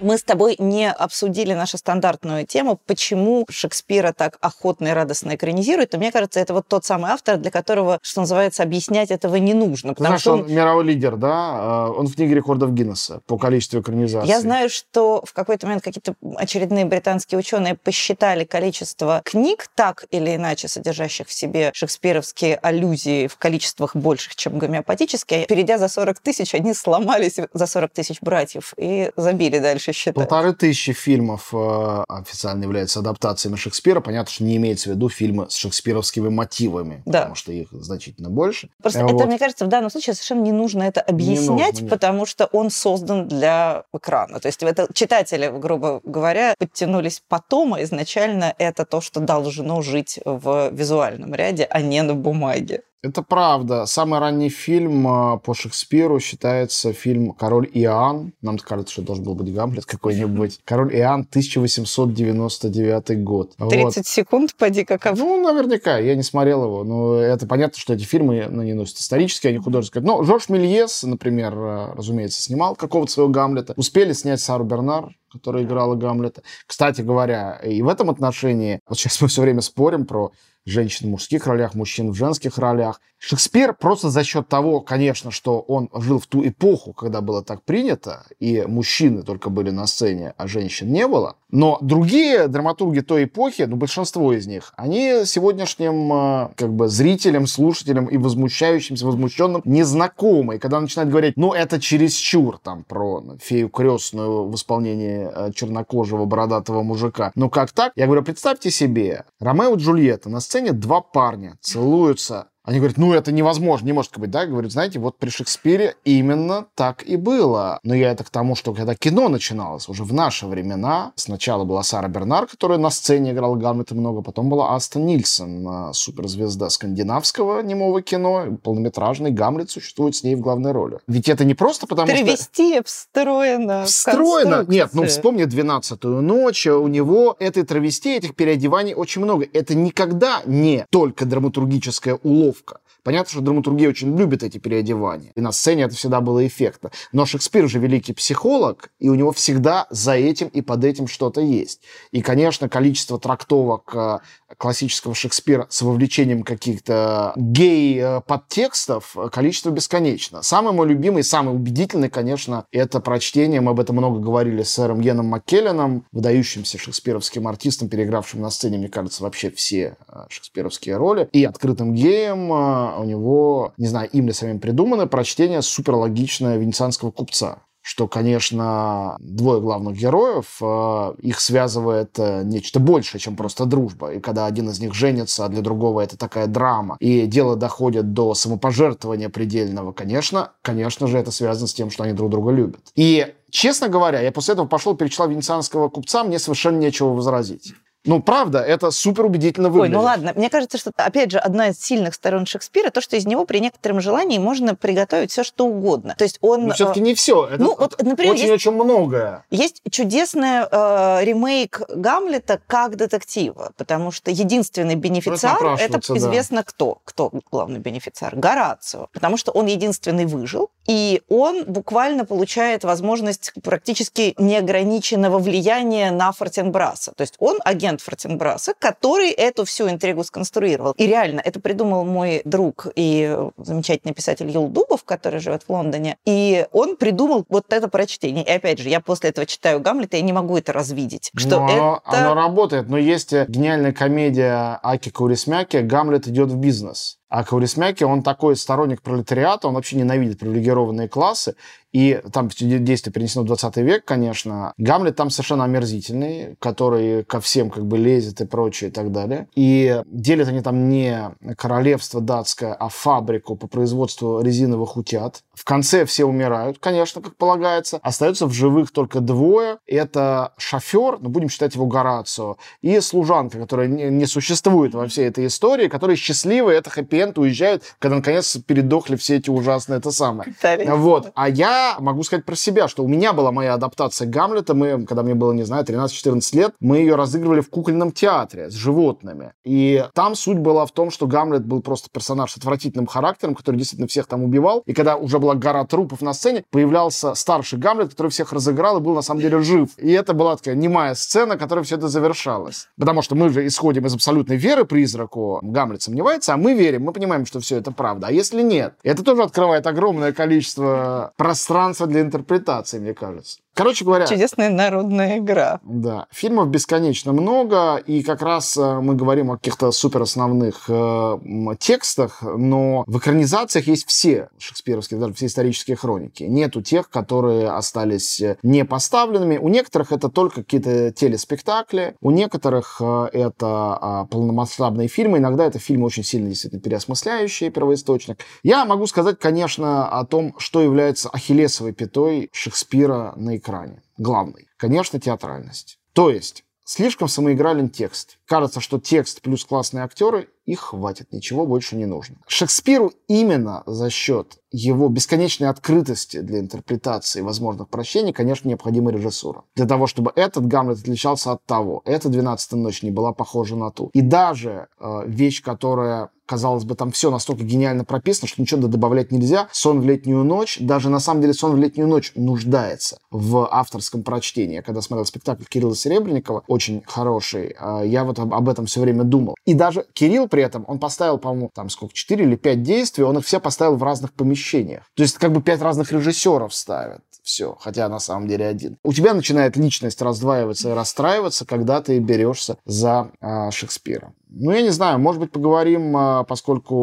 [0.00, 5.94] Мы с тобой не обсудили нашу стандартную тему, почему Шекспира так охотно и радостно экранизируют.
[5.94, 9.52] И мне кажется, это вот тот самый автор, для которого, что называется, объяснять этого не
[9.52, 9.90] нужно.
[9.94, 10.40] Потому Знаешь, что он...
[10.42, 11.30] он мировой лидер, да?
[11.32, 14.28] А, он в книге рекордов Гиннесса по количеству экранизаций.
[14.28, 20.34] Я знаю, что в какой-то момент какие-то очередные британские ученые посчитали количество книг, так или
[20.34, 25.46] иначе содержащих в себе шекспировские аллюзии в количествах больших, чем гомеопатические.
[25.46, 30.14] Перейдя за 40 тысяч, они сломались за 40 тысяч братьев и забили дальше вообще считать?
[30.14, 34.00] Полторы тысячи фильмов э, официально являются адаптациями Шекспира.
[34.00, 37.20] Понятно, что не имеется в виду фильмы с шекспировскими мотивами, да.
[37.20, 38.70] потому что их значительно больше.
[38.82, 39.14] Просто вот.
[39.14, 42.70] это, мне кажется, в данном случае совершенно не нужно это объяснять, нужно, потому что он
[42.70, 44.40] создан для экрана.
[44.40, 50.18] То есть это читатели, грубо говоря, подтянулись потом, а изначально это то, что должно жить
[50.24, 52.82] в визуальном ряде, а не на бумаге.
[53.02, 53.86] Это правда.
[53.86, 58.34] Самый ранний фильм а, по Шекспиру считается фильм «Король Иоанн».
[58.42, 60.60] Нам кажется, что должен был быть Гамлет какой-нибудь.
[60.66, 63.56] «Король Иоанн», 1899 год.
[63.56, 64.06] 30 вот.
[64.06, 65.18] секунд, поди каков.
[65.18, 65.96] Ну, наверняка.
[65.96, 66.84] Я не смотрел его.
[66.84, 70.06] Но это понятно, что эти фильмы ну, не носят исторические, они художественные.
[70.06, 73.72] Но Жорж Мельес, например, а, разумеется, снимал какого-то своего Гамлета.
[73.78, 76.42] Успели снять Сару Бернар, которая играла Гамлета.
[76.66, 80.32] Кстати говоря, и в этом отношении, вот сейчас мы все время спорим про
[80.64, 83.00] женщин в мужских ролях, мужчин в женских ролях.
[83.18, 87.62] Шекспир просто за счет того, конечно, что он жил в ту эпоху, когда было так
[87.62, 91.36] принято, и мужчины только были на сцене, а женщин не было.
[91.50, 97.46] Но другие драматурги той эпохи, ну, большинство из них, они сегодняшним э, как бы зрителям,
[97.46, 100.56] слушателям и возмущающимся, возмущенным незнакомы.
[100.56, 106.24] И когда начинают говорить, ну, это чересчур, там, про фею крестную в исполнении э, чернокожего
[106.24, 107.32] бородатого мужика.
[107.34, 107.92] Ну, как так?
[107.96, 110.40] Я говорю, представьте себе, Ромео и Джульетта на
[110.72, 114.44] два парня целуются они говорят, ну это невозможно, не может быть, да?
[114.44, 117.80] Говорят, знаете, вот при Шекспире именно так и было.
[117.82, 121.82] Но я это к тому, что когда кино начиналось, уже в наши времена, сначала была
[121.82, 128.02] Сара Бернар, которая на сцене играла Гамлета много, потом была Аста Нильсон, суперзвезда скандинавского немого
[128.02, 130.98] кино, полнометражный Гамлет существует с ней в главной роли.
[131.06, 132.84] Ведь это не просто потому, Травести что...
[132.84, 134.66] встроено Встроено?
[134.68, 139.46] Нет, ну вспомни «Двенадцатую ночь», у него этой травести, этих переодеваний очень много.
[139.52, 142.80] Это никогда не только драматургическая уловка уловка.
[143.02, 145.32] Понятно, что драматургия очень любит эти переодевания.
[145.34, 146.90] И на сцене это всегда было эффектно.
[147.12, 151.40] Но Шекспир же великий психолог, и у него всегда за этим и под этим что-то
[151.40, 151.80] есть.
[152.12, 154.18] И, конечно, количество трактовок э,
[154.58, 160.42] классического Шекспира с вовлечением каких-то гей-подтекстов, э, количество бесконечно.
[160.42, 165.00] Самый мой любимый, самый убедительный, конечно, это прочтение, мы об этом много говорили с сэром
[165.00, 171.28] Йеном Маккелленом, выдающимся шекспировским артистом, переигравшим на сцене, мне кажется, вообще все э, шекспировские роли,
[171.32, 177.62] и открытым геем у него, не знаю, им ли самим придумано, прочтение суперлогичное венецианского купца
[177.82, 184.12] что, конечно, двое главных героев, э, их связывает э, нечто большее, чем просто дружба.
[184.12, 188.12] И когда один из них женится, а для другого это такая драма, и дело доходит
[188.12, 192.80] до самопожертвования предельного, конечно, конечно же, это связано с тем, что они друг друга любят.
[192.94, 197.74] И, честно говоря, я после этого пошел, перечитал венецианского купца, мне совершенно нечего возразить.
[198.06, 199.96] Ну, правда, это супер убедительно выглядит.
[199.96, 200.32] Ой, ну ладно.
[200.34, 203.58] Мне кажется, что, опять же, одна из сильных сторон Шекспира, то, что из него при
[203.58, 206.14] некотором желании можно приготовить все, что угодно.
[206.16, 206.68] То есть он...
[206.68, 207.46] Но все-таки не все.
[207.46, 209.44] Это ну, вот, например, очень-очень многое.
[209.50, 216.16] Есть чудесный э, ремейк Гамлета как детектива, потому что единственный бенефициар— это да.
[216.16, 217.00] известно кто.
[217.04, 218.34] Кто главный бенефициар?
[218.34, 219.08] Горацио.
[219.12, 227.12] Потому что он единственный выжил, и он буквально получает возможность практически неограниченного влияния на Фортенбраса.
[227.12, 230.92] То есть он агент Фортенбраса, который эту всю интригу сконструировал.
[230.92, 236.16] И реально, это придумал мой друг и замечательный писатель Юл Дубов, который живет в Лондоне.
[236.24, 238.44] И он придумал вот это прочтение.
[238.44, 241.30] И опять же, я после этого читаю Гамлета и не могу это развидеть.
[241.34, 242.18] Что но это...
[242.18, 242.88] Оно работает.
[242.88, 247.19] Но есть гениальная комедия Аки Каурисмяки «Гамлет идет в бизнес».
[247.30, 251.54] А Каурисмяки, он такой сторонник пролетариата, он вообще ненавидит привилегированные классы,
[251.92, 254.74] и там действие перенесено в 20 век, конечно.
[254.78, 259.48] Гамлет там совершенно омерзительный, который ко всем как бы лезет и прочее и так далее.
[259.54, 265.42] И делят они там не королевство датское, а фабрику по производству резиновых утят.
[265.52, 267.98] В конце все умирают, конечно, как полагается.
[268.02, 269.78] Остаются в живых только двое.
[269.86, 275.26] Это шофер, ну, будем считать его Горацио, и служанка, которая не, не существует во всей
[275.26, 280.54] этой истории, которые счастливы, это хэппи уезжают, когда наконец передохли все эти ужасные это самое.
[280.86, 281.32] Вот.
[281.34, 284.74] А я могу сказать про себя, что у меня была моя адаптация Гамлета.
[284.74, 288.74] Мы, когда мне было, не знаю, 13-14 лет, мы ее разыгрывали в кукольном театре с
[288.74, 289.52] животными.
[289.64, 293.76] И там суть была в том, что Гамлет был просто персонаж с отвратительным характером, который
[293.76, 294.82] действительно всех там убивал.
[294.86, 299.00] И когда уже была гора трупов на сцене, появлялся старший Гамлет, который всех разыграл и
[299.00, 299.90] был на самом деле жив.
[299.98, 302.88] И это была такая немая сцена, которой все это завершалось.
[302.98, 305.60] Потому что мы же исходим из абсолютной веры призраку.
[305.62, 308.28] Гамлет сомневается, а мы верим, мы понимаем, что все это правда.
[308.28, 308.94] А если нет?
[309.02, 313.58] Это тоже открывает огромное количество пространства для интерпретации, мне кажется.
[313.74, 314.26] Короче говоря...
[314.26, 315.80] Чудесная народная игра.
[315.84, 316.26] Да.
[316.30, 321.38] Фильмов бесконечно много, и как раз э, мы говорим о каких-то супер основных э,
[321.78, 326.42] текстах, но в экранизациях есть все шекспировские, даже все исторические хроники.
[326.42, 329.56] Нету тех, которые остались э, не поставленными.
[329.56, 335.78] У некоторых это только какие-то телеспектакли, у некоторых э, это э, полномасштабные фильмы, иногда это
[335.78, 338.40] фильмы очень сильно действительно переосмысляющие первоисточник.
[338.62, 344.02] Я могу сказать, конечно, о том, что является ахиллесовой пятой Шекспира на экране.
[344.18, 344.68] Главный.
[344.76, 346.00] Конечно, театральность.
[346.12, 348.39] То есть, слишком самоигрален текст.
[348.50, 352.36] Кажется, что текст плюс классные актеры, и хватит, ничего больше не нужно.
[352.48, 359.64] Шекспиру именно за счет его бесконечной открытости для интерпретации возможных прощений, конечно, необходима режиссура.
[359.74, 363.90] Для того, чтобы этот Гамлет отличался от того, эта «12 ночь» не была похожа на
[363.90, 364.10] ту.
[364.14, 369.30] И даже э, вещь, которая казалось бы, там все настолько гениально прописано, что ничего добавлять
[369.30, 369.68] нельзя.
[369.70, 374.24] «Сон в летнюю ночь», даже на самом деле «Сон в летнюю ночь» нуждается в авторском
[374.24, 374.74] прочтении.
[374.74, 379.24] Я когда смотрел спектакль Кирилла Серебренникова, очень хороший, э, я вот об этом все время
[379.24, 379.56] думал.
[379.64, 383.38] И даже Кирилл при этом, он поставил, по-моему, там сколько, 4 или 5 действий, он
[383.38, 385.04] их все поставил в разных помещениях.
[385.14, 388.98] То есть как бы 5 разных режиссеров ставят все, хотя на самом деле один.
[389.02, 394.32] У тебя начинает личность раздваиваться и расстраиваться, когда ты берешься за э, Шекспира.
[394.52, 396.94] Ну, я не знаю, может быть, поговорим, э, поскольку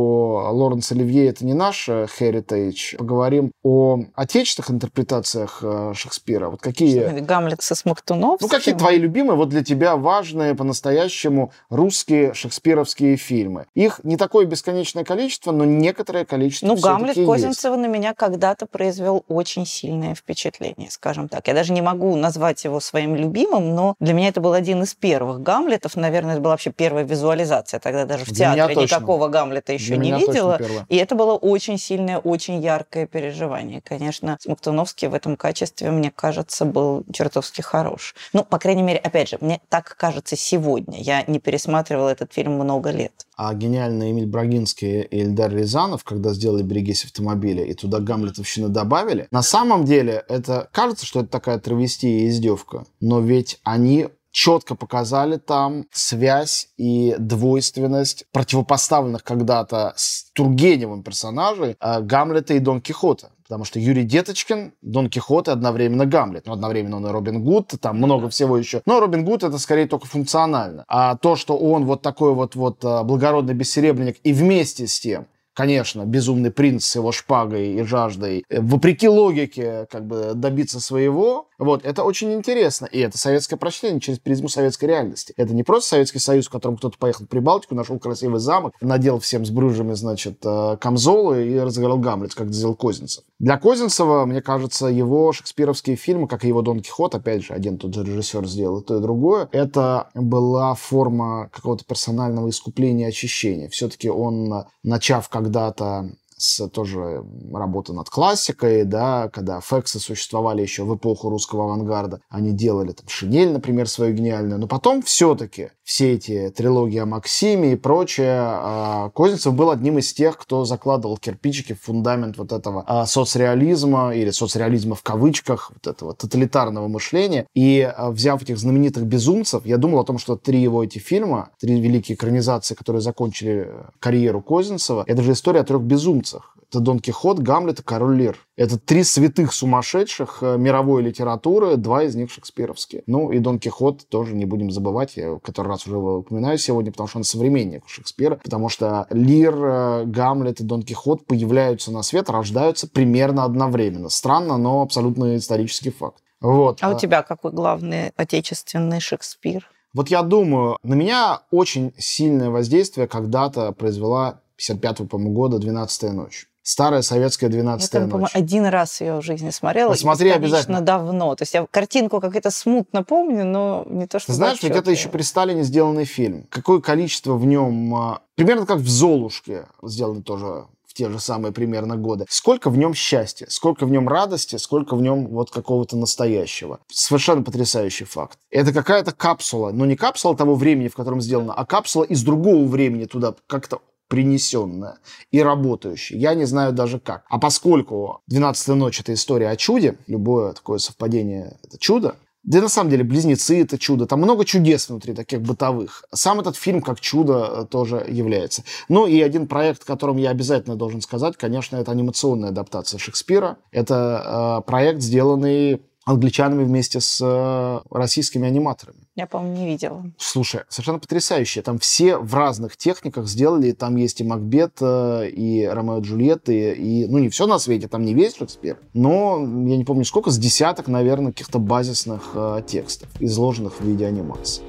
[0.51, 6.49] Лоренс Оливье это не наш э, heritage, поговорим о отечественных интерпретациях э, Шекспира.
[6.49, 7.19] Вот какие...
[7.21, 8.47] Гамлет со Смоктуновским.
[8.47, 13.65] Ну, какие твои любимые, вот для тебя важные по-настоящему русские шекспировские фильмы?
[13.75, 17.87] Их не такое бесконечное количество, но некоторое количество Ну, Гамлет Козинцева есть.
[17.87, 21.47] на меня когда-то произвел очень сильное впечатление скажем так.
[21.47, 24.93] Я даже не могу назвать его своим любимым, но для меня это был один из
[24.93, 25.95] первых Гамлетов.
[25.95, 27.05] Наверное, это была вообще первая
[27.37, 27.79] визуализация.
[27.79, 30.59] Тогда даже в для театре никакого Гамлета еще для не видела.
[30.89, 33.81] И это было очень сильное, очень яркое переживание.
[33.81, 38.15] Конечно, Смоктуновский в этом качестве, мне кажется, был чертовски хорош.
[38.33, 40.99] Ну, по крайней мере, опять же, мне так кажется сегодня.
[40.99, 43.11] Я не пересматривала этот фильм много лет.
[43.35, 49.27] А гениальный Эмиль Брагинский и Эльдар Рязанов, когда сделали «Берегись автомобиля» и туда Гамлетовщины добавили,
[49.29, 54.75] на самом деле это кажется, что это такая травестия и издевка, но ведь они четко
[54.75, 63.31] показали там связь и двойственность противопоставленных когда-то с Тургеневым персонажей э, Гамлета и Дон Кихота.
[63.41, 66.45] Потому что Юрий Деточкин, Дон Кихот и одновременно Гамлет.
[66.45, 68.83] Ну, одновременно он и Робин Гуд, там много всего еще.
[68.85, 70.85] Но Робин Гуд это скорее только функционально.
[70.87, 75.25] А то, что он вот такой вот, вот э, благородный бессеребренник и вместе с тем
[75.57, 81.47] конечно, безумный принц с его шпагой и жаждой, э, вопреки логике, как бы добиться своего,
[81.57, 82.85] вот, это очень интересно.
[82.85, 85.33] И это советское прочтение через призму советской реальности.
[85.37, 89.19] Это не просто Советский Союз, в котором кто-то поехал в Прибалтику, нашел красивый замок, надел
[89.19, 93.23] всем с брюжами, значит, э, камзолы и разыграл Гамлет, как сделал Козинцев.
[93.39, 97.79] Для Козинцева, мне кажется, его шекспировские фильмы, как и его Дон Кихот, опять же, один
[97.79, 103.69] тот же режиссер сделал и то, и другое, это была форма какого-то персонального искупления очищения.
[103.69, 110.95] Все-таки он, начав когда-то с тоже работы над классикой, да, когда фексы существовали еще в
[110.95, 112.21] эпоху русского авангарда.
[112.29, 114.59] Они делали там шинель, например, свою гениальную.
[114.59, 120.11] Но потом все-таки все эти трилогии о Максиме и прочее, а, Козинцев был одним из
[120.11, 125.87] тех, кто закладывал кирпичики в фундамент вот этого а, соцреализма или соцреализма в кавычках, вот
[125.87, 127.47] этого тоталитарного мышления.
[127.55, 131.51] И а, взяв этих знаменитых безумцев, я думал о том, что три его эти фильма,
[131.57, 133.71] три великие экранизации, которые закончили
[134.01, 136.56] карьеру Козинцева, это же история о трех безумцах.
[136.69, 138.37] Это Дон Кихот, Гамлет и Король Лир.
[138.57, 143.03] Это три святых сумасшедших э, мировой литературы, два из них шекспировские.
[143.07, 147.07] Ну и Дон Кихот тоже не будем забывать, я который раз уже упоминаю сегодня, потому
[147.07, 152.29] что он современник Шекспира, потому что Лир, э, Гамлет и Дон Кихот появляются на свет,
[152.29, 154.09] рождаются примерно одновременно.
[154.09, 156.21] Странно, но абсолютно исторический факт.
[156.41, 156.79] Вот.
[156.81, 159.69] А у тебя какой главный отечественный Шекспир?
[159.93, 166.47] Вот я думаю, на меня очень сильное воздействие когда-то произвела 55 по-моему, года «12 ночь».
[166.67, 168.31] Старая советская «12 я, ночь».
[168.33, 169.91] один раз ее в жизни смотрела.
[169.91, 170.81] Посмотри обязательно.
[170.81, 171.33] давно.
[171.33, 174.33] То есть я картинку как-то смутно помню, но не то, что...
[174.33, 176.45] знаешь, ведь это еще при Сталине сделанный фильм.
[176.49, 177.95] Какое количество в нем...
[177.95, 182.25] А, примерно как в «Золушке» сделаны тоже в те же самые примерно годы.
[182.27, 186.81] Сколько в нем счастья, сколько в нем радости, сколько в нем вот какого-то настоящего.
[186.91, 188.39] Совершенно потрясающий факт.
[188.51, 192.65] Это какая-то капсула, но не капсула того времени, в котором сделана, а капсула из другого
[192.65, 194.99] времени туда как-то принесенное
[195.31, 196.19] и работающее.
[196.19, 197.25] Я не знаю даже как.
[197.29, 202.15] А поскольку «12 ночь»— это история о чуде, любое такое совпадение— это чудо,
[202.47, 204.05] да и на самом деле «Близнецы»— это чудо.
[204.05, 206.05] Там много чудес внутри, таких бытовых.
[206.13, 208.63] Сам этот фильм как чудо э, тоже является.
[208.87, 213.57] Ну и один проект, о котором я обязательно должен сказать, конечно, это анимационная адаптация Шекспира.
[213.71, 218.99] Это э, проект, сделанный англичанами вместе с э, российскими аниматорами.
[219.15, 220.05] Я, по-моему, не видела.
[220.17, 221.61] Слушай, совершенно потрясающе.
[221.61, 223.73] Там все в разных техниках сделали.
[223.73, 227.59] Там есть и Макбет, э, и Ромео и Джульетта, и, и, ну, не все на
[227.59, 232.31] свете, там не весь Шекспир, но, я не помню сколько, с десяток, наверное, каких-то базисных
[232.33, 234.63] э, текстов, изложенных в виде анимации.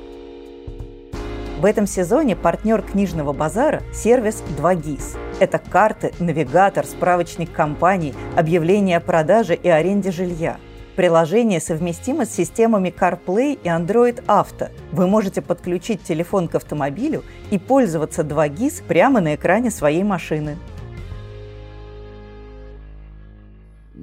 [1.60, 5.16] В этом сезоне партнер книжного базара– сервис 2GIS.
[5.38, 10.58] Это карты, навигатор, справочник компаний, объявления о продаже и аренде жилья–
[10.98, 14.68] Приложение совместимо с системами CarPlay и Android Auto.
[14.90, 20.56] Вы можете подключить телефон к автомобилю и пользоваться 2GIS прямо на экране своей машины.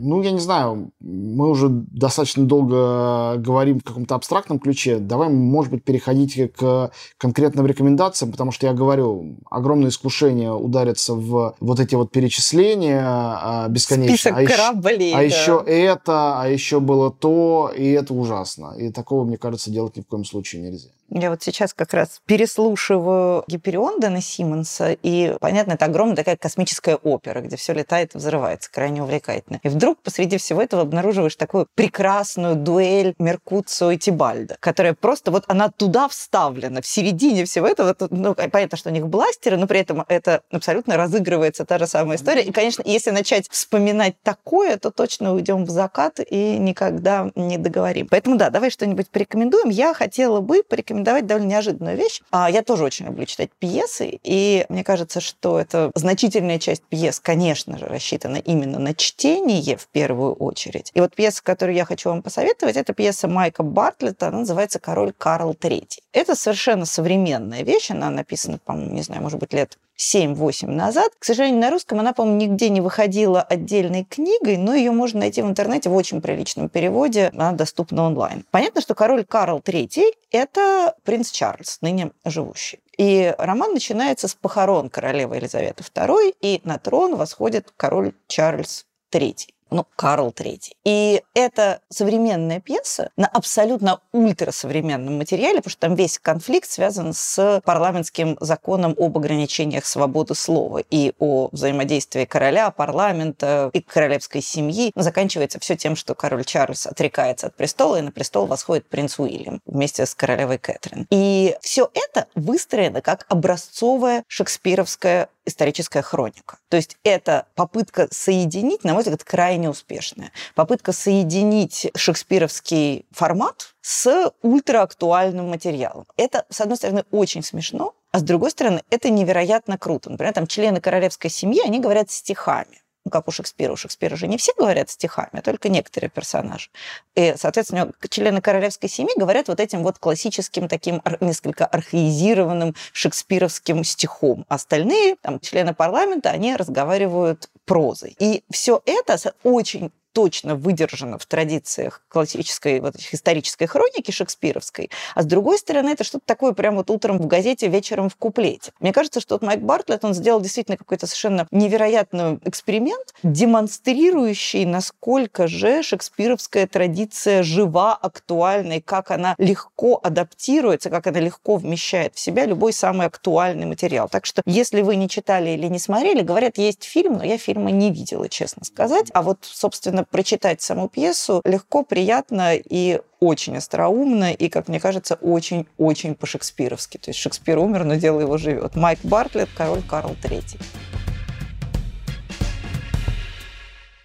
[0.06, 5.00] Ну, я не знаю, мы уже достаточно долго говорим в каком-то абстрактном ключе.
[5.00, 11.56] Давай, может быть, переходить к конкретным рекомендациям, потому что я говорю, огромное искушение удариться в
[11.60, 14.16] вот эти вот перечисления а, бесконечно.
[14.16, 15.24] Список а кораблей, еще, а да.
[15.24, 18.76] еще это, а еще было то, и это ужасно.
[18.78, 20.90] И такого, мне кажется, делать ни в коем случае нельзя.
[21.10, 26.96] Я вот сейчас как раз переслушиваю Гиперион Дэна Симмонса, и, понятно, это огромная такая космическая
[26.96, 29.60] опера, где все летает и взрывается, крайне увлекательно.
[29.62, 35.44] И вдруг посреди всего этого обнаруживаешь такую прекрасную дуэль Меркуцио и Тибальда, которая просто вот
[35.48, 37.96] она туда вставлена, в середине всего этого.
[38.10, 42.18] Ну, понятно, что у них бластеры, но при этом это абсолютно разыгрывается та же самая
[42.18, 42.42] история.
[42.42, 48.08] И, конечно, если начать вспоминать такое, то точно уйдем в закат и никогда не договорим.
[48.10, 49.70] Поэтому да, давай что-нибудь порекомендуем.
[49.70, 52.22] Я хотела бы порекомендовать порекомендовать довольно неожиданную вещь.
[52.32, 57.20] А Я тоже очень люблю читать пьесы, и мне кажется, что это значительная часть пьес,
[57.20, 60.92] конечно же, рассчитана именно на чтение в первую очередь.
[60.94, 65.14] И вот пьеса, которую я хочу вам посоветовать, это пьеса Майка Бартлета, она называется «Король
[65.18, 65.86] Карл III».
[66.14, 71.14] Это совершенно современная вещь, она написана, по-моему, не знаю, может быть, лет 7-8 назад.
[71.18, 75.42] К сожалению, на русском она, по-моему, нигде не выходила отдельной книгой, но ее можно найти
[75.42, 77.32] в интернете в очень приличном переводе.
[77.34, 78.46] Она доступна онлайн.
[78.52, 82.80] Понятно, что король Карл III– это принц Чарльз, ныне живущий.
[82.98, 89.55] И роман начинается с похорон королевы Елизаветы II, и на трон восходит король Чарльз III
[89.72, 90.72] ну, Карл III.
[90.84, 97.62] И это современная пьеса на абсолютно ультрасовременном материале, потому что там весь конфликт связан с
[97.66, 104.92] парламентским законом об ограничениях свободы слова и о взаимодействии короля, парламента и королевской семьи.
[104.96, 109.62] Заканчивается все тем, что король Чарльз отрекается от престола, и на престол восходит принц Уильям
[109.66, 111.08] вместе с королевой Кэтрин.
[111.10, 116.58] И все это выстроено как образцовая шекспировская историческая хроника.
[116.70, 120.32] То есть это попытка соединить, на мой взгляд, крайне успешная.
[120.56, 126.06] Попытка соединить шекспировский формат с ультраактуальным материалом.
[126.18, 130.10] Это, с одной стороны, очень смешно, а с другой стороны, это невероятно круто.
[130.10, 133.72] Например, там члены королевской семьи, они говорят стихами ну, как у Шекспира.
[133.72, 136.70] У Шекспира же не все говорят стихами, а только некоторые персонажи.
[137.14, 144.46] И, соответственно, члены королевской семьи говорят вот этим вот классическим таким несколько архаизированным шекспировским стихом.
[144.50, 148.16] Остальные, там, члены парламента, они разговаривают прозой.
[148.20, 155.26] И все это очень точно выдержано в традициях классической вот исторической хроники шекспировской, а с
[155.26, 158.72] другой стороны это что-то такое прямо вот утром в газете, вечером в куплете.
[158.80, 165.48] Мне кажется, что вот Майк Бартлетт, он сделал действительно какой-то совершенно невероятный эксперимент, демонстрирующий, насколько
[165.48, 172.20] же шекспировская традиция жива, актуальна, и как она легко адаптируется, как она легко вмещает в
[172.22, 174.08] себя любой самый актуальный материал.
[174.08, 177.72] Так что, если вы не читали или не смотрели, говорят, есть фильм, но я фильма
[177.72, 179.08] не видела, честно сказать.
[179.14, 185.16] А вот, собственно, прочитать саму пьесу легко, приятно и очень остроумно и, как мне кажется,
[185.16, 186.98] очень-очень по-шекспировски.
[186.98, 188.76] То есть Шекспир умер, но дело его живет.
[188.76, 190.62] Майк Бартлетт, король Карл III.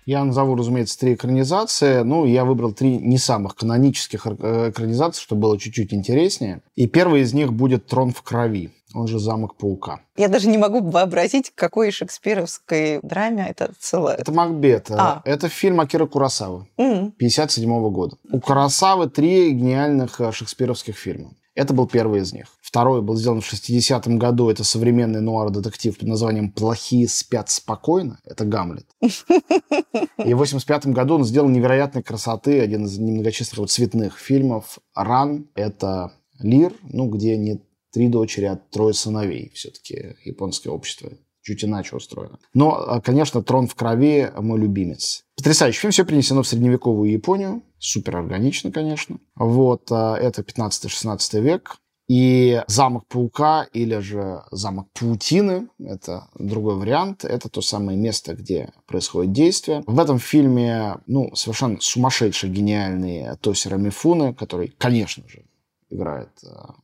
[0.07, 2.03] Я назову, разумеется, три экранизации.
[2.03, 6.63] Ну, я выбрал три не самых канонических э, экранизации, чтобы было чуть-чуть интереснее.
[6.75, 10.01] И первый из них будет «Трон в крови» он же «Замок паука».
[10.17, 14.17] Я даже не могу вообразить, какой шекспировской драме это целое.
[14.17, 14.91] Это «Макбет».
[14.91, 15.23] А.
[15.25, 17.13] Это фильм Акира Курасавы, mm.
[17.13, 18.17] 57 года.
[18.31, 21.33] У Курасавы три гениальных э, шекспировских фильма.
[21.55, 22.47] Это был первый из них.
[22.63, 24.49] Второй был сделан в 60-м году.
[24.49, 28.21] Это современный нуар-детектив под названием «Плохие спят спокойно».
[28.25, 28.87] Это «Гамлет».
[29.01, 35.49] И в 85-м году он сделал невероятной красоты один из немногочисленных цветных фильмов «Ран».
[35.55, 37.61] Это Лир, ну, где не
[37.93, 39.53] три дочери от трое сыновей.
[39.55, 41.11] Все-таки японское общество
[41.43, 42.39] чуть иначе устроено.
[42.55, 45.25] Но, а, конечно, «Трон в крови» мой любимец.
[45.37, 45.93] Потрясающий фильм.
[45.93, 47.63] Все перенесено в средневековую Японию.
[47.79, 49.19] Супер органично, конечно.
[49.35, 49.91] Вот.
[49.91, 51.79] А, это 15-16 век.
[52.09, 58.73] И замок паука или же замок паутины, это другой вариант, это то самое место, где
[58.89, 59.85] происходит действие.
[59.87, 65.45] В этом фильме, ну, совершенно сумасшедший, гениальный Тосера Мифуны, который, конечно же,
[65.89, 66.75] играет а,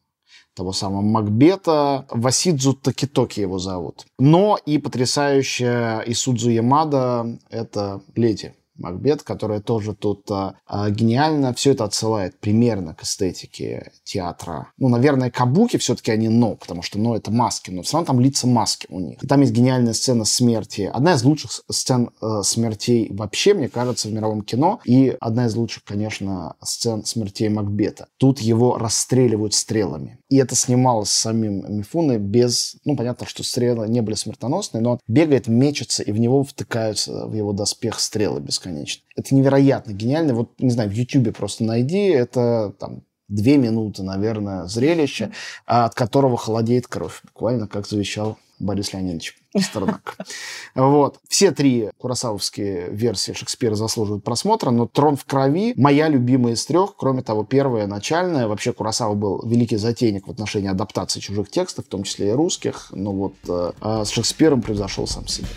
[0.56, 2.06] того самого Макбета.
[2.10, 4.06] Васидзу Такитоки его зовут.
[4.18, 8.54] Но и потрясающая Исудзу Ямада— это Лети.
[8.78, 14.68] Макбет, которая тоже тут а, а, гениально все это отсылает примерно к эстетике театра.
[14.78, 18.20] Ну, наверное, кабуки все-таки они но, потому что но это маски, но все равно там
[18.20, 19.18] лица маски у них.
[19.28, 20.90] Там есть гениальная сцена смерти.
[20.92, 24.80] Одна из лучших сцен э, смертей вообще, мне кажется, в мировом кино.
[24.84, 28.08] И одна из лучших, конечно, сцен смертей Макбета.
[28.16, 30.18] Тут его расстреливают стрелами.
[30.28, 32.76] И это снималось самим Мифуной без...
[32.84, 37.34] Ну, понятно, что стрелы не были смертоносные, но бегает, мечется, и в него втыкаются в
[37.34, 39.02] его доспех стрелы без бесконечно.
[39.16, 40.34] Это невероятно гениально.
[40.34, 45.32] Вот, не знаю, в Ютубе просто найди, это там две минуты, наверное, зрелище,
[45.64, 47.20] от которого холодеет кровь.
[47.24, 50.16] Буквально как завещал Борис Леонидович Пастернак.
[50.74, 51.18] Вот.
[51.28, 56.96] Все три курасавовские версии Шекспира заслуживают просмотра, но «Трон в крови» моя любимая из трех.
[56.96, 58.46] Кроме того, первая, начальная.
[58.46, 62.88] Вообще Курасава был великий затейник в отношении адаптации чужих текстов, в том числе и русских.
[62.92, 65.48] Но вот э, э с Шекспиром превзошел сам себя.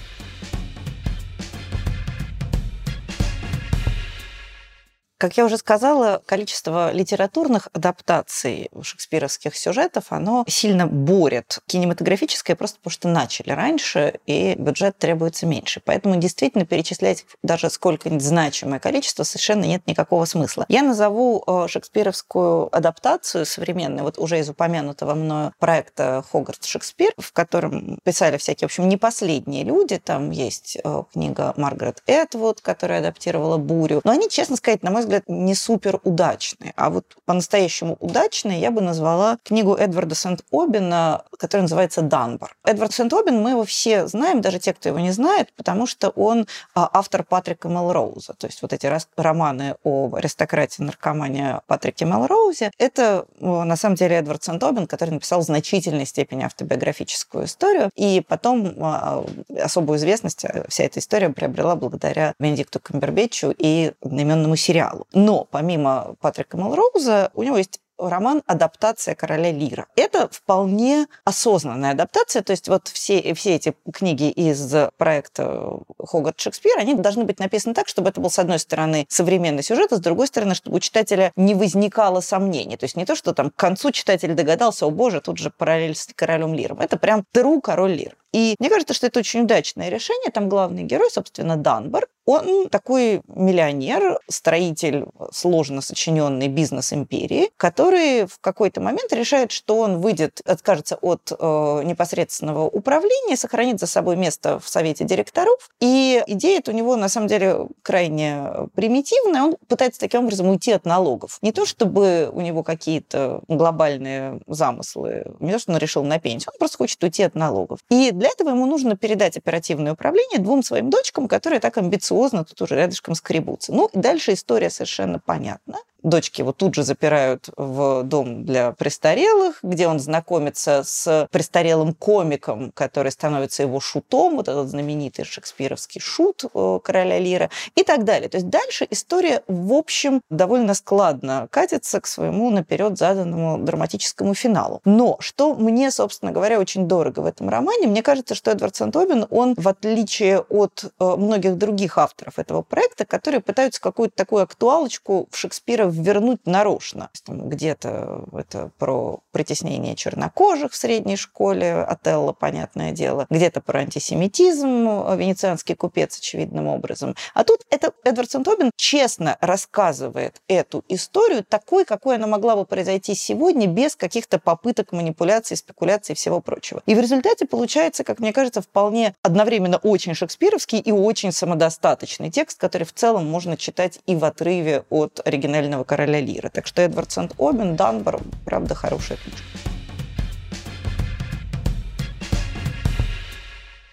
[5.20, 12.92] Как я уже сказала, количество литературных адаптаций шекспировских сюжетов, оно сильно борет кинематографическое, просто потому
[12.94, 15.82] что начали раньше, и бюджет требуется меньше.
[15.84, 20.66] Поэтому действительно перечислять даже сколько-нибудь значимое количество совершенно нет никакого смысла.
[20.70, 27.34] Я назову э, шекспировскую адаптацию современную, вот уже из упомянутого мною проекта Хогарт Шекспир, в
[27.34, 29.98] котором писали всякие, в общем, не последние люди.
[30.00, 34.00] Там есть э, книга Маргарет Этвуд, которая адаптировала «Бурю».
[34.06, 36.74] Но они, честно сказать, на мой взгляд, взгляд, не супер удачные.
[36.76, 42.56] А вот по-настоящему удачные я бы назвала книгу Эдварда Сент-Обина, которая называется «Данбар».
[42.64, 46.48] Эдвард Сент-Обин, мы его все знаем, даже те, кто его не знает, потому что он
[46.76, 48.34] а, автор Патрика Мелроуза.
[48.34, 54.44] То есть вот эти романы о аристократии, наркомане Патрике Мелроузе, это на самом деле Эдвард
[54.44, 57.90] Сент-Обин, который написал в значительной степени автобиографическую историю.
[57.96, 59.26] И потом а,
[59.62, 65.08] особую известность вся эта история приобрела благодаря Бенедикту Камбербэтчу и одноименному сериалу сериалу.
[65.14, 69.88] Но помимо Патрика Мелроуза у него есть роман «Адаптация короля Лира».
[69.98, 76.78] Это вполне осознанная адаптация, то есть вот все, все эти книги из проекта Хогарт Шекспир,
[76.78, 80.00] они должны быть написаны так, чтобы это был, с одной стороны, современный сюжет, а с
[80.00, 82.78] другой стороны, чтобы у читателя не возникало сомнений.
[82.78, 85.96] То есть не то, что там к концу читатель догадался, о боже, тут же параллель
[85.96, 86.80] с королем Лиром.
[86.80, 88.16] Это прям тру король Лир.
[88.34, 90.32] И мне кажется, что это очень удачное решение.
[90.32, 92.08] Там главный герой, собственно, Данбар.
[92.26, 100.40] Он такой миллионер, строитель сложно сочиненной бизнес-империи, который в какой-то момент решает, что он выйдет,
[100.46, 101.36] откажется от э,
[101.84, 105.72] непосредственного управления, сохранит за собой место в совете директоров.
[105.80, 109.44] И идея у него, на самом деле, крайне примитивная.
[109.44, 111.40] Он пытается таким образом уйти от налогов.
[111.42, 116.52] Не то, чтобы у него какие-то глобальные замыслы, не то, что он решил на пенсию,
[116.54, 117.80] он просто хочет уйти от налогов.
[117.90, 122.62] И для этого ему нужно передать оперативное управление двум своим дочкам, которые так амбициозно тут
[122.62, 123.74] уже рядышком скребутся.
[123.74, 125.78] Ну, дальше история совершенно понятна.
[126.04, 132.72] Дочки его тут же запирают в дом для престарелых, где он знакомится с престарелым комиком,
[132.72, 138.30] который становится его шутом, вот этот знаменитый шекспировский шут э, короля Лира и так далее.
[138.30, 144.82] То есть дальше история, в общем, довольно складно катится к своему наперед заданному драматическому финалу.
[144.86, 149.28] Но что мне, собственно говоря, очень дорого в этом романе, мне кажется, что Эдвард Сент-Обин,
[149.30, 155.28] он, в отличие от э, многих других авторов этого проекта, которые пытаются какую-то такую актуалочку
[155.32, 157.10] в Шекспира вернуть нарочно.
[157.28, 164.68] Где-то это про притеснение чернокожих в средней школе, Отелло, понятное дело, где-то про антисемитизм,
[165.16, 167.16] венецианский купец очевидным образом.
[167.34, 173.16] А тут это Эдвард Сент-Обин честно рассказывает эту историю такой, какой она могла бы произойти
[173.16, 176.82] сегодня без каких-то попыток манипуляций, спекуляций и всего прочего.
[176.86, 182.60] И в результате получается, как мне кажется, вполне одновременно очень шекспировский и очень самодостаточный текст,
[182.60, 186.50] который в целом можно читать и в отрыве от оригинального «Снежного короля Лира».
[186.50, 189.44] Так что Эдвард Сент-Обин, Данбар, правда, хорошая книжка.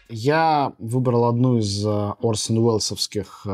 [0.09, 3.47] Я выбрал одну из э, Орсон Уэллсовских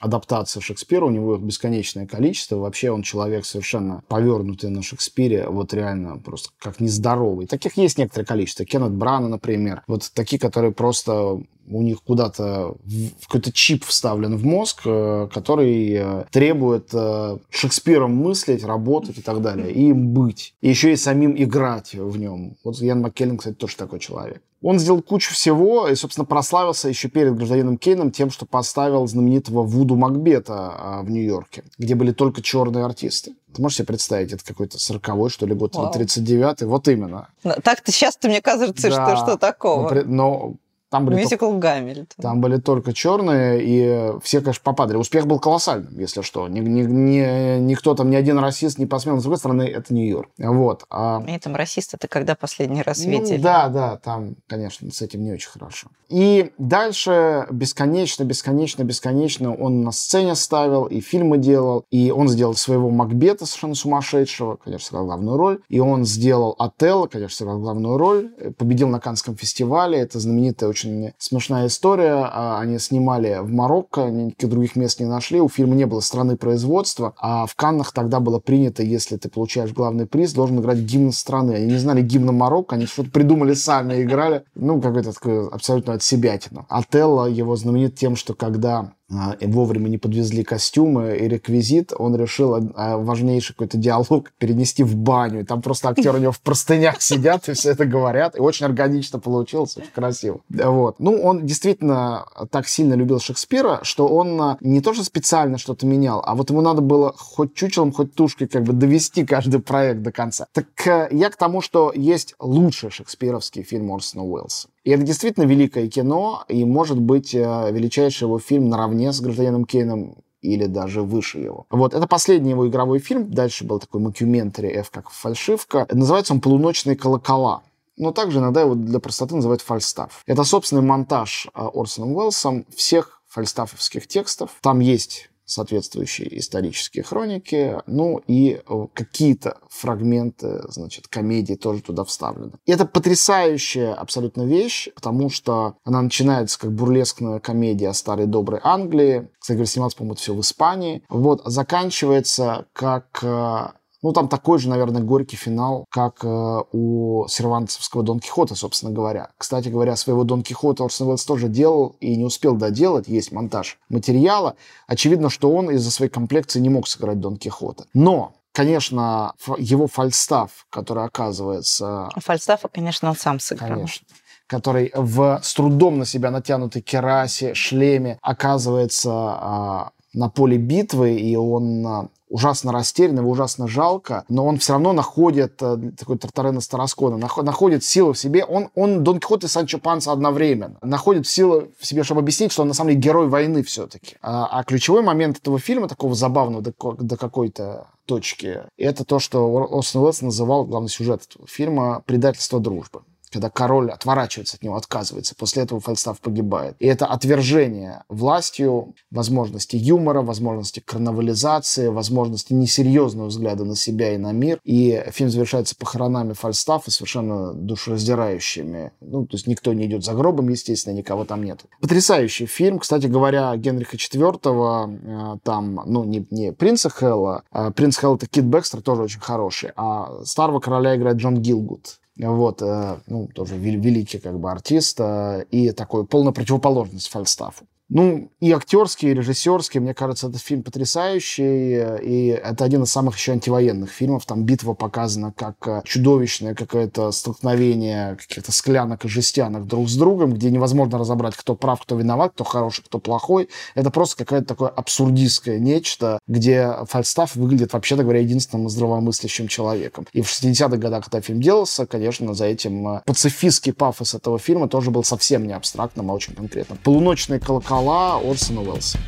[0.00, 2.56] адаптаций Шекспира, у него их бесконечное количество.
[2.56, 7.46] Вообще он человек совершенно повернутый на Шекспире, вот реально просто как нездоровый.
[7.46, 8.64] Таких есть некоторое количество.
[8.64, 9.82] Кеннет Брана, например.
[9.86, 12.76] Вот такие, которые просто у них куда-то
[13.22, 19.40] какой-то чип вставлен в мозг, э, который э, требует э, Шекспиром мыслить, работать и так
[19.40, 20.54] далее, и им быть.
[20.62, 22.56] И еще и самим играть в нем.
[22.64, 24.42] Вот Ян Маккеллен, кстати, тоже такой человек.
[24.62, 29.62] Он сделал кучу всего и, собственно, прославился еще перед гражданином Кейном тем, что поставил знаменитого
[29.62, 33.32] Вуду Макбета а, в Нью-Йорке, где были только черные артисты.
[33.54, 35.92] Ты можешь себе представить, это какой-то 40-й, что ли, год, Вау.
[35.92, 36.66] 39-й?
[36.66, 37.28] Вот именно.
[37.42, 39.16] Так-то сейчас-то мне кажется, да.
[39.16, 39.90] что что такого.
[40.04, 40.54] Но, но
[40.90, 42.06] там были Мюзикл только, Гамильтон.
[42.20, 44.96] Там были только черные, и все, конечно, попадали.
[44.96, 46.48] Успех был колоссальным, если что.
[46.48, 49.18] Ни, ни, ни, никто там, ни один расист не посмел.
[49.18, 50.30] С другой стороны, это Нью-Йорк.
[50.38, 50.84] Вот.
[50.90, 51.22] А...
[51.28, 53.40] И там расист это когда последний раз ну, видели?
[53.40, 55.88] Да, да, там, конечно, с этим не очень хорошо.
[56.08, 62.54] И дальше бесконечно, бесконечно, бесконечно он на сцене ставил, и фильмы делал, и он сделал
[62.54, 67.96] своего Макбета совершенно сумасшедшего, конечно, сыграл главную роль, и он сделал Отелло, конечно, сыграл главную
[67.96, 72.28] роль, победил на Канском фестивале, это знаменитая очень очень смешная история.
[72.30, 75.40] А, они снимали в Марокко, никаких других мест не нашли.
[75.40, 79.72] У фильма не было страны производства, а в Каннах тогда было принято, если ты получаешь
[79.72, 81.52] главный приз, должен играть гимн страны.
[81.52, 84.44] Они не знали гимна Марокко, они что-то придумали сами, играли.
[84.54, 86.66] Ну, какой-то такой абсолютно от себятина.
[86.68, 92.96] Отелло его знаменит тем, что когда вовремя не подвезли костюмы и реквизит, он решил а,
[92.96, 95.40] важнейший какой-то диалог перенести в баню.
[95.40, 98.36] И там просто актеры у него в простынях сидят и все это говорят.
[98.36, 100.40] И очень органично получилось, очень красиво.
[100.48, 101.00] Вот.
[101.00, 105.86] Ну, он действительно так сильно любил Шекспира, что он а, не то что специально что-то
[105.86, 110.02] менял, а вот ему надо было хоть чучелом, хоть тушкой как бы довести каждый проект
[110.02, 110.46] до конца.
[110.52, 114.68] Так э, я к тому, что есть лучший шекспировский фильм Орсона Уэллса.
[114.84, 119.64] И это действительно великое кино, и может быть э, величайший его фильм наравне с «Гражданином
[119.64, 121.66] Кейном» или даже выше его.
[121.70, 123.30] Вот, это последний его игровой фильм.
[123.30, 125.86] Дальше был такой макюментари F как фальшивка.
[125.90, 127.62] Называется он «Полуночные колокола».
[127.98, 130.22] Но также иногда его для простоты называют фальстаф.
[130.26, 134.56] Это собственный монтаж э, Орсоном Уэллсом всех фальстафовских текстов.
[134.62, 142.52] Там есть соответствующие исторические хроники, ну и э, какие-то фрагменты, значит, комедии тоже туда вставлены.
[142.66, 148.60] И это потрясающая абсолютно вещь, потому что она начинается как бурлескная комедия о старой доброй
[148.62, 149.28] Англии.
[149.38, 151.02] Кстати говоря, снималось, по-моему, все в Испании.
[151.08, 153.66] Вот, заканчивается как э,
[154.02, 159.30] ну, там такой же, наверное, горький финал, как э, у сервантовского Дон Кихота, собственно говоря.
[159.36, 163.08] Кстати говоря, своего Дон Кихота Орсон Уэллс тоже делал и не успел доделать.
[163.08, 164.56] Есть монтаж материала.
[164.86, 167.84] Очевидно, что он из-за своей комплекции не мог сыграть Дон Кихота.
[167.94, 172.08] Но Конечно, его фальстаф, который оказывается...
[172.16, 173.70] Фальстафа, конечно, он сам сыграл.
[173.70, 174.06] Конечно
[174.48, 181.36] который в с трудом на себя натянутой керасе, шлеме оказывается а, на поле битвы, и
[181.36, 186.60] он а, ужасно растерян, его ужасно жалко, но он все равно находит, э, такой Тартарена
[186.60, 188.44] Староскона, находит силу в себе.
[188.44, 190.78] Он, он Дон Кихот и Санчо Панса одновременно.
[190.80, 194.16] Находит силу в себе, чтобы объяснить, что он на самом деле герой войны все-таки.
[194.22, 199.52] А, а ключевой момент этого фильма, такого забавного до, до какой-то точки, это то, что
[199.52, 205.34] Остин Уэллс называл главный сюжет этого фильма «Предательство дружбы» когда король отворачивается от него, отказывается.
[205.34, 206.76] После этого Фальстаф погибает.
[206.78, 214.32] И это отвержение властью, возможности юмора, возможности карнавализации, возможности несерьезного взгляда на себя и на
[214.32, 214.60] мир.
[214.64, 218.92] И фильм завершается похоронами Фальстафа совершенно душераздирающими.
[219.00, 221.64] Ну, то есть никто не идет за гробом, естественно, никого там нет.
[221.80, 222.78] Потрясающий фильм.
[222.78, 228.26] Кстати говоря, Генриха IV, э, там, ну, не, не принца Хэлла, а принц Хэлл это
[228.26, 232.00] Кит Бекстер, тоже очень хороший, а старого короля играет Джон Гилгуд.
[232.28, 237.66] Вот, э, ну, тоже великий как бы артист э, и такой полная противоположность Фальстафу.
[237.90, 243.16] Ну, и актерский, и режиссерский, мне кажется, этот фильм потрясающий, и это один из самых
[243.16, 244.24] еще антивоенных фильмов.
[244.26, 250.32] Там битва показана как э, чудовищное какое-то столкновение каких-то склянок и жестянок друг с другом,
[250.34, 253.48] где невозможно разобрать, кто прав, кто виноват, кто хороший, кто плохой.
[253.74, 260.06] Это просто какое-то такое абсурдистское нечто, где Фальстаф выглядит, вообще-то говоря, единственным здравомыслящим человеком.
[260.12, 264.68] И в 60-х годах, когда фильм делался, конечно, за этим э, пацифистский пафос этого фильма
[264.68, 266.78] тоже был совсем не абстрактным, а очень конкретным.
[266.84, 268.98] Полуночные колокола «Скала» Орсона Уэллса.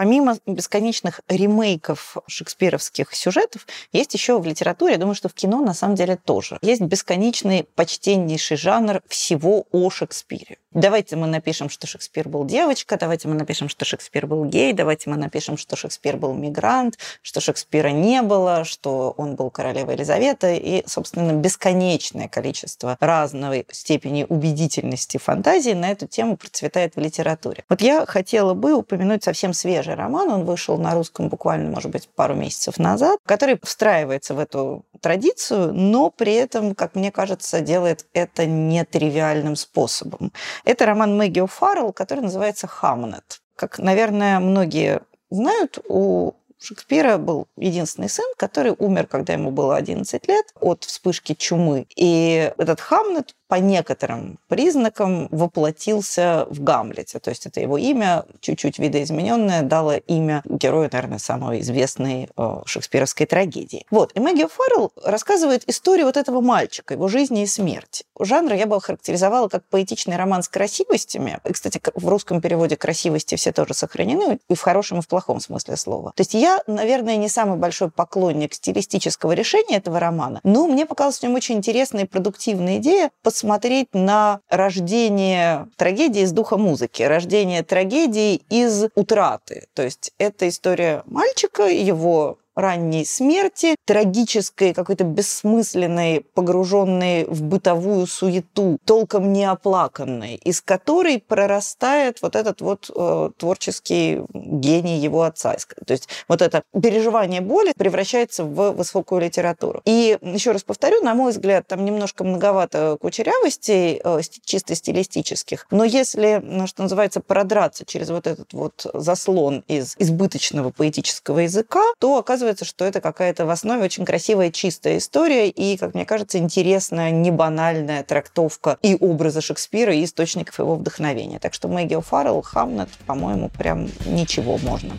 [0.00, 5.74] Помимо бесконечных ремейков шекспировских сюжетов, есть еще в литературе, я думаю, что в кино на
[5.74, 6.58] самом деле тоже.
[6.62, 10.56] Есть бесконечный, почтеннейший жанр всего о Шекспире.
[10.72, 15.10] Давайте мы напишем, что Шекспир был девочка, давайте мы напишем, что Шекспир был гей, давайте
[15.10, 20.56] мы напишем, что Шекспир был мигрант, что Шекспира не было, что он был королевой Елизаветы,
[20.56, 27.64] и, собственно, бесконечное количество разной степени убедительности фантазии на эту тему процветает в литературе.
[27.68, 32.08] Вот я хотела бы упомянуть совсем свежий роман, он вышел на русском буквально, может быть,
[32.08, 38.06] пару месяцев назад, который встраивается в эту традицию, но при этом, как мне кажется, делает
[38.12, 40.32] это нетривиальным способом.
[40.64, 43.40] Это роман Мэгги О'Фаррелл, который называется «Хамнет».
[43.56, 46.32] Как, наверное, многие знают, у
[46.62, 51.86] Шекспира был единственный сын, который умер, когда ему было 11 лет от вспышки чумы.
[51.96, 57.18] И этот Хамнет по некоторым признакам воплотился в Гамлете.
[57.18, 63.26] То есть это его имя, чуть-чуть видоизмененное, дало имя герою, наверное, самой известной э, шекспировской
[63.26, 63.86] трагедии.
[63.90, 64.12] Вот.
[64.14, 68.04] И Мэгги Фаррелл рассказывает историю вот этого мальчика, его жизни и смерти.
[68.20, 71.40] Жанр я бы охарактеризовала как поэтичный роман с красивостями.
[71.44, 75.40] И, кстати, в русском переводе красивости все тоже сохранены, и в хорошем, и в плохом
[75.40, 76.12] смысле слова.
[76.14, 81.18] То есть я, наверное, не самый большой поклонник стилистического решения этого романа, но мне показалась
[81.18, 83.10] в нем очень интересная и продуктивная идея
[83.40, 89.64] посмотреть на рождение трагедии из духа музыки, рождение трагедии из утраты.
[89.72, 98.78] То есть это история мальчика, его ранней смерти, трагической, какой-то бессмысленной, погруженной в бытовую суету,
[98.84, 105.56] толком не оплаканной, из которой прорастает вот этот вот э, творческий гений его отца.
[105.86, 109.82] То есть вот это переживание боли превращается в высокую литературу.
[109.84, 115.84] И еще раз повторю, на мой взгляд, там немножко многовато кучерявостей э, чисто стилистических, но
[115.84, 122.18] если, ну, что называется, продраться через вот этот вот заслон из избыточного поэтического языка, то
[122.18, 126.38] оказывается оказывается, что это какая-то в основе очень красивая, чистая история и, как мне кажется,
[126.38, 131.38] интересная, не банальная трактовка и образа Шекспира, и источников его вдохновения.
[131.38, 134.92] Так что Мэгги О'Фаррелл, Хамнет, по-моему, прям ничего можно.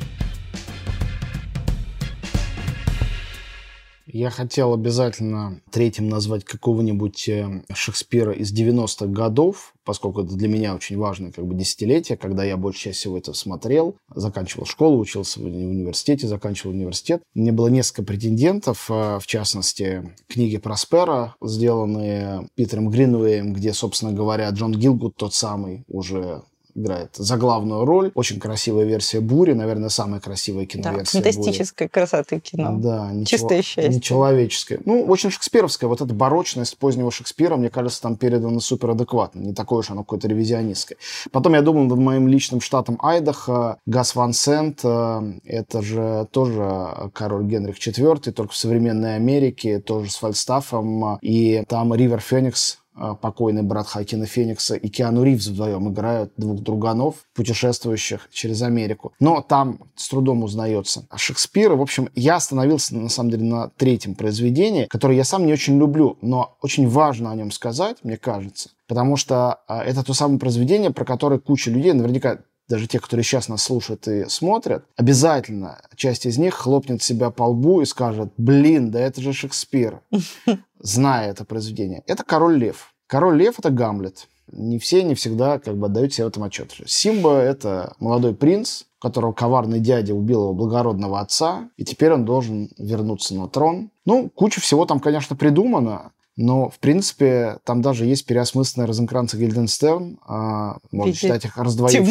[4.13, 10.75] Я хотел обязательно третьим назвать какого-нибудь э, Шекспира из 90-х годов, поскольку это для меня
[10.75, 15.39] очень важное как бы десятилетие, когда я больше часть всего это смотрел, заканчивал школу, учился
[15.39, 17.21] в университете, заканчивал университет.
[17.33, 24.49] Мне было несколько претендентов, э, в частности, книги Проспера, сделанные Питером Гринвеем, где, собственно говоря,
[24.49, 26.41] Джон Гилгуд, тот самый уже
[26.81, 28.11] играет за главную роль.
[28.15, 31.93] Очень красивая версия «Бури», наверное, самая красивая киноверсия да, фантастической Бури.
[31.93, 32.77] красоты кино.
[32.77, 33.95] Да, чистое счастье.
[33.95, 34.79] Нечеловеческое.
[34.85, 35.87] Ну, очень шекспировская.
[35.87, 39.39] Вот эта барочность позднего Шекспира, мне кажется, там передана суперадекватно.
[39.39, 40.97] Не такое уж оно какое-то ревизионистское.
[41.31, 43.77] Потом я думал над моим личным штатом Айдахо.
[43.85, 50.11] Гас Ван Сент, э, это же тоже король Генрих IV, только в современной Америке, тоже
[50.11, 51.17] с Фальстафом.
[51.21, 52.80] И там Ривер Феникс,
[53.21, 59.13] покойный брат Хакина Феникса и Киану Ривз вдвоем играют двух друганов, путешествующих через Америку.
[59.19, 61.73] Но там с трудом узнается Шекспир.
[61.73, 65.77] В общем, я остановился, на самом деле, на третьем произведении, которое я сам не очень
[65.77, 68.69] люблю, но очень важно о нем сказать, мне кажется.
[68.87, 72.39] Потому что а, это то самое произведение, про которое куча людей, наверняка
[72.71, 77.43] даже те, которые сейчас нас слушают и смотрят, обязательно часть из них хлопнет себя по
[77.43, 80.01] лбу и скажет, блин, да это же Шекспир,
[80.79, 82.01] зная это произведение.
[82.07, 82.90] Это «Король лев».
[83.11, 84.29] «Король лев»— это Гамлет.
[84.53, 86.73] Не все, не всегда как бы отдают себе в этом отчет.
[86.85, 92.69] Симба— это молодой принц, которого коварный дядя убил его благородного отца, и теперь он должен
[92.77, 93.89] вернуться на трон.
[94.05, 96.13] Ну, куча всего там, конечно, придумано.
[96.37, 100.17] Но, в принципе, там даже есть переосмысленный Розенкранц и Гильденстерн.
[100.25, 102.05] А, можно Видите, считать их раздвоившим...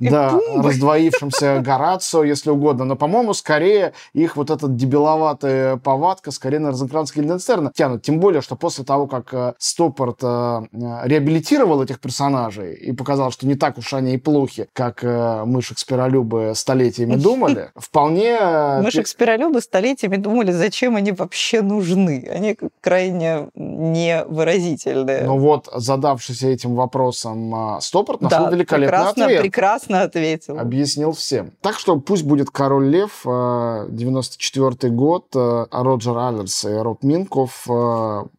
[0.00, 2.84] да, раздвоившимся Горацио, если угодно.
[2.84, 8.02] Но, по-моему, скорее их вот эта дебиловатая повадка скорее на Розенкранц и Гильденстерна тянут.
[8.02, 10.62] Тем более, что после того, как э, Стоппорт э,
[11.04, 15.62] реабилитировал этих персонажей и показал, что не так уж они и плохи, как э, мы,
[15.62, 18.38] шекспиролюбы, столетиями думали, вполне...
[18.82, 22.28] Мы, шекспиролюбы, столетиями думали, зачем они вообще нужны.
[22.30, 25.24] Они крайне невыразительные.
[25.24, 29.42] Ну вот, задавшись этим вопросом, а, Стопорт нашел да, великолепный прекрасно, ответ.
[29.42, 30.58] прекрасно ответил.
[30.58, 31.52] Объяснил всем.
[31.60, 37.66] Так что пусть будет «Король лев», 94 а, год, а, Роджер Аллерс и Роб Минков,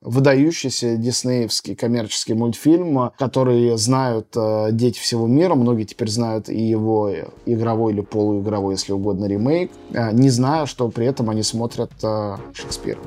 [0.01, 4.27] выдающийся диснеевский коммерческий мультфильм, который знают
[4.71, 7.11] дети всего мира, многие теперь знают и его
[7.45, 11.91] игровой или полуигровой, если угодно, ремейк, не зная, что при этом они смотрят
[12.53, 12.99] Шекспира.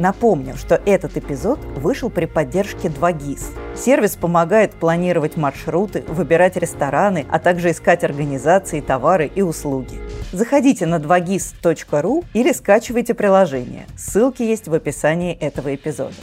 [0.00, 3.76] Напомню, что этот эпизод вышел при поддержке 2GIS.
[3.76, 10.00] Сервис помогает планировать маршруты, выбирать рестораны, а также искать организации, товары и услуги.
[10.32, 13.84] Заходите на 2gis.ru или скачивайте приложение.
[13.94, 16.14] Ссылки есть в описании этого эпизода.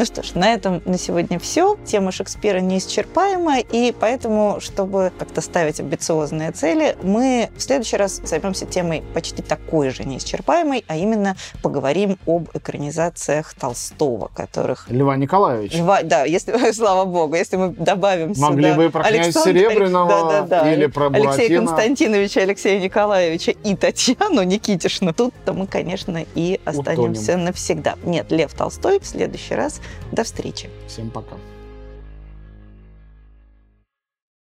[0.00, 1.76] Ну что ж, на этом на сегодня все.
[1.84, 8.64] Тема Шекспира неисчерпаема, и поэтому, чтобы как-то ставить амбициозные цели, мы в следующий раз займемся
[8.64, 14.86] темой почти такой же неисчерпаемой, а именно поговорим об экранизациях Толстого, которых...
[14.88, 15.76] Льва Николаевича.
[15.76, 18.76] Льва, да, если, слава богу, если мы добавим Могли сюда...
[18.76, 19.50] бы про Александр...
[19.50, 20.72] Серебряного да, да, да.
[20.72, 21.34] или про Буратино.
[21.34, 25.12] Алексея Константиновича, Алексея Николаевича и Татьяну Никитишну.
[25.12, 27.44] Тут-то мы, конечно, и останемся Утонем.
[27.44, 27.96] навсегда.
[28.02, 29.82] Нет, Лев Толстой в следующий раз
[30.12, 30.68] до встречи.
[30.86, 31.36] Всем пока.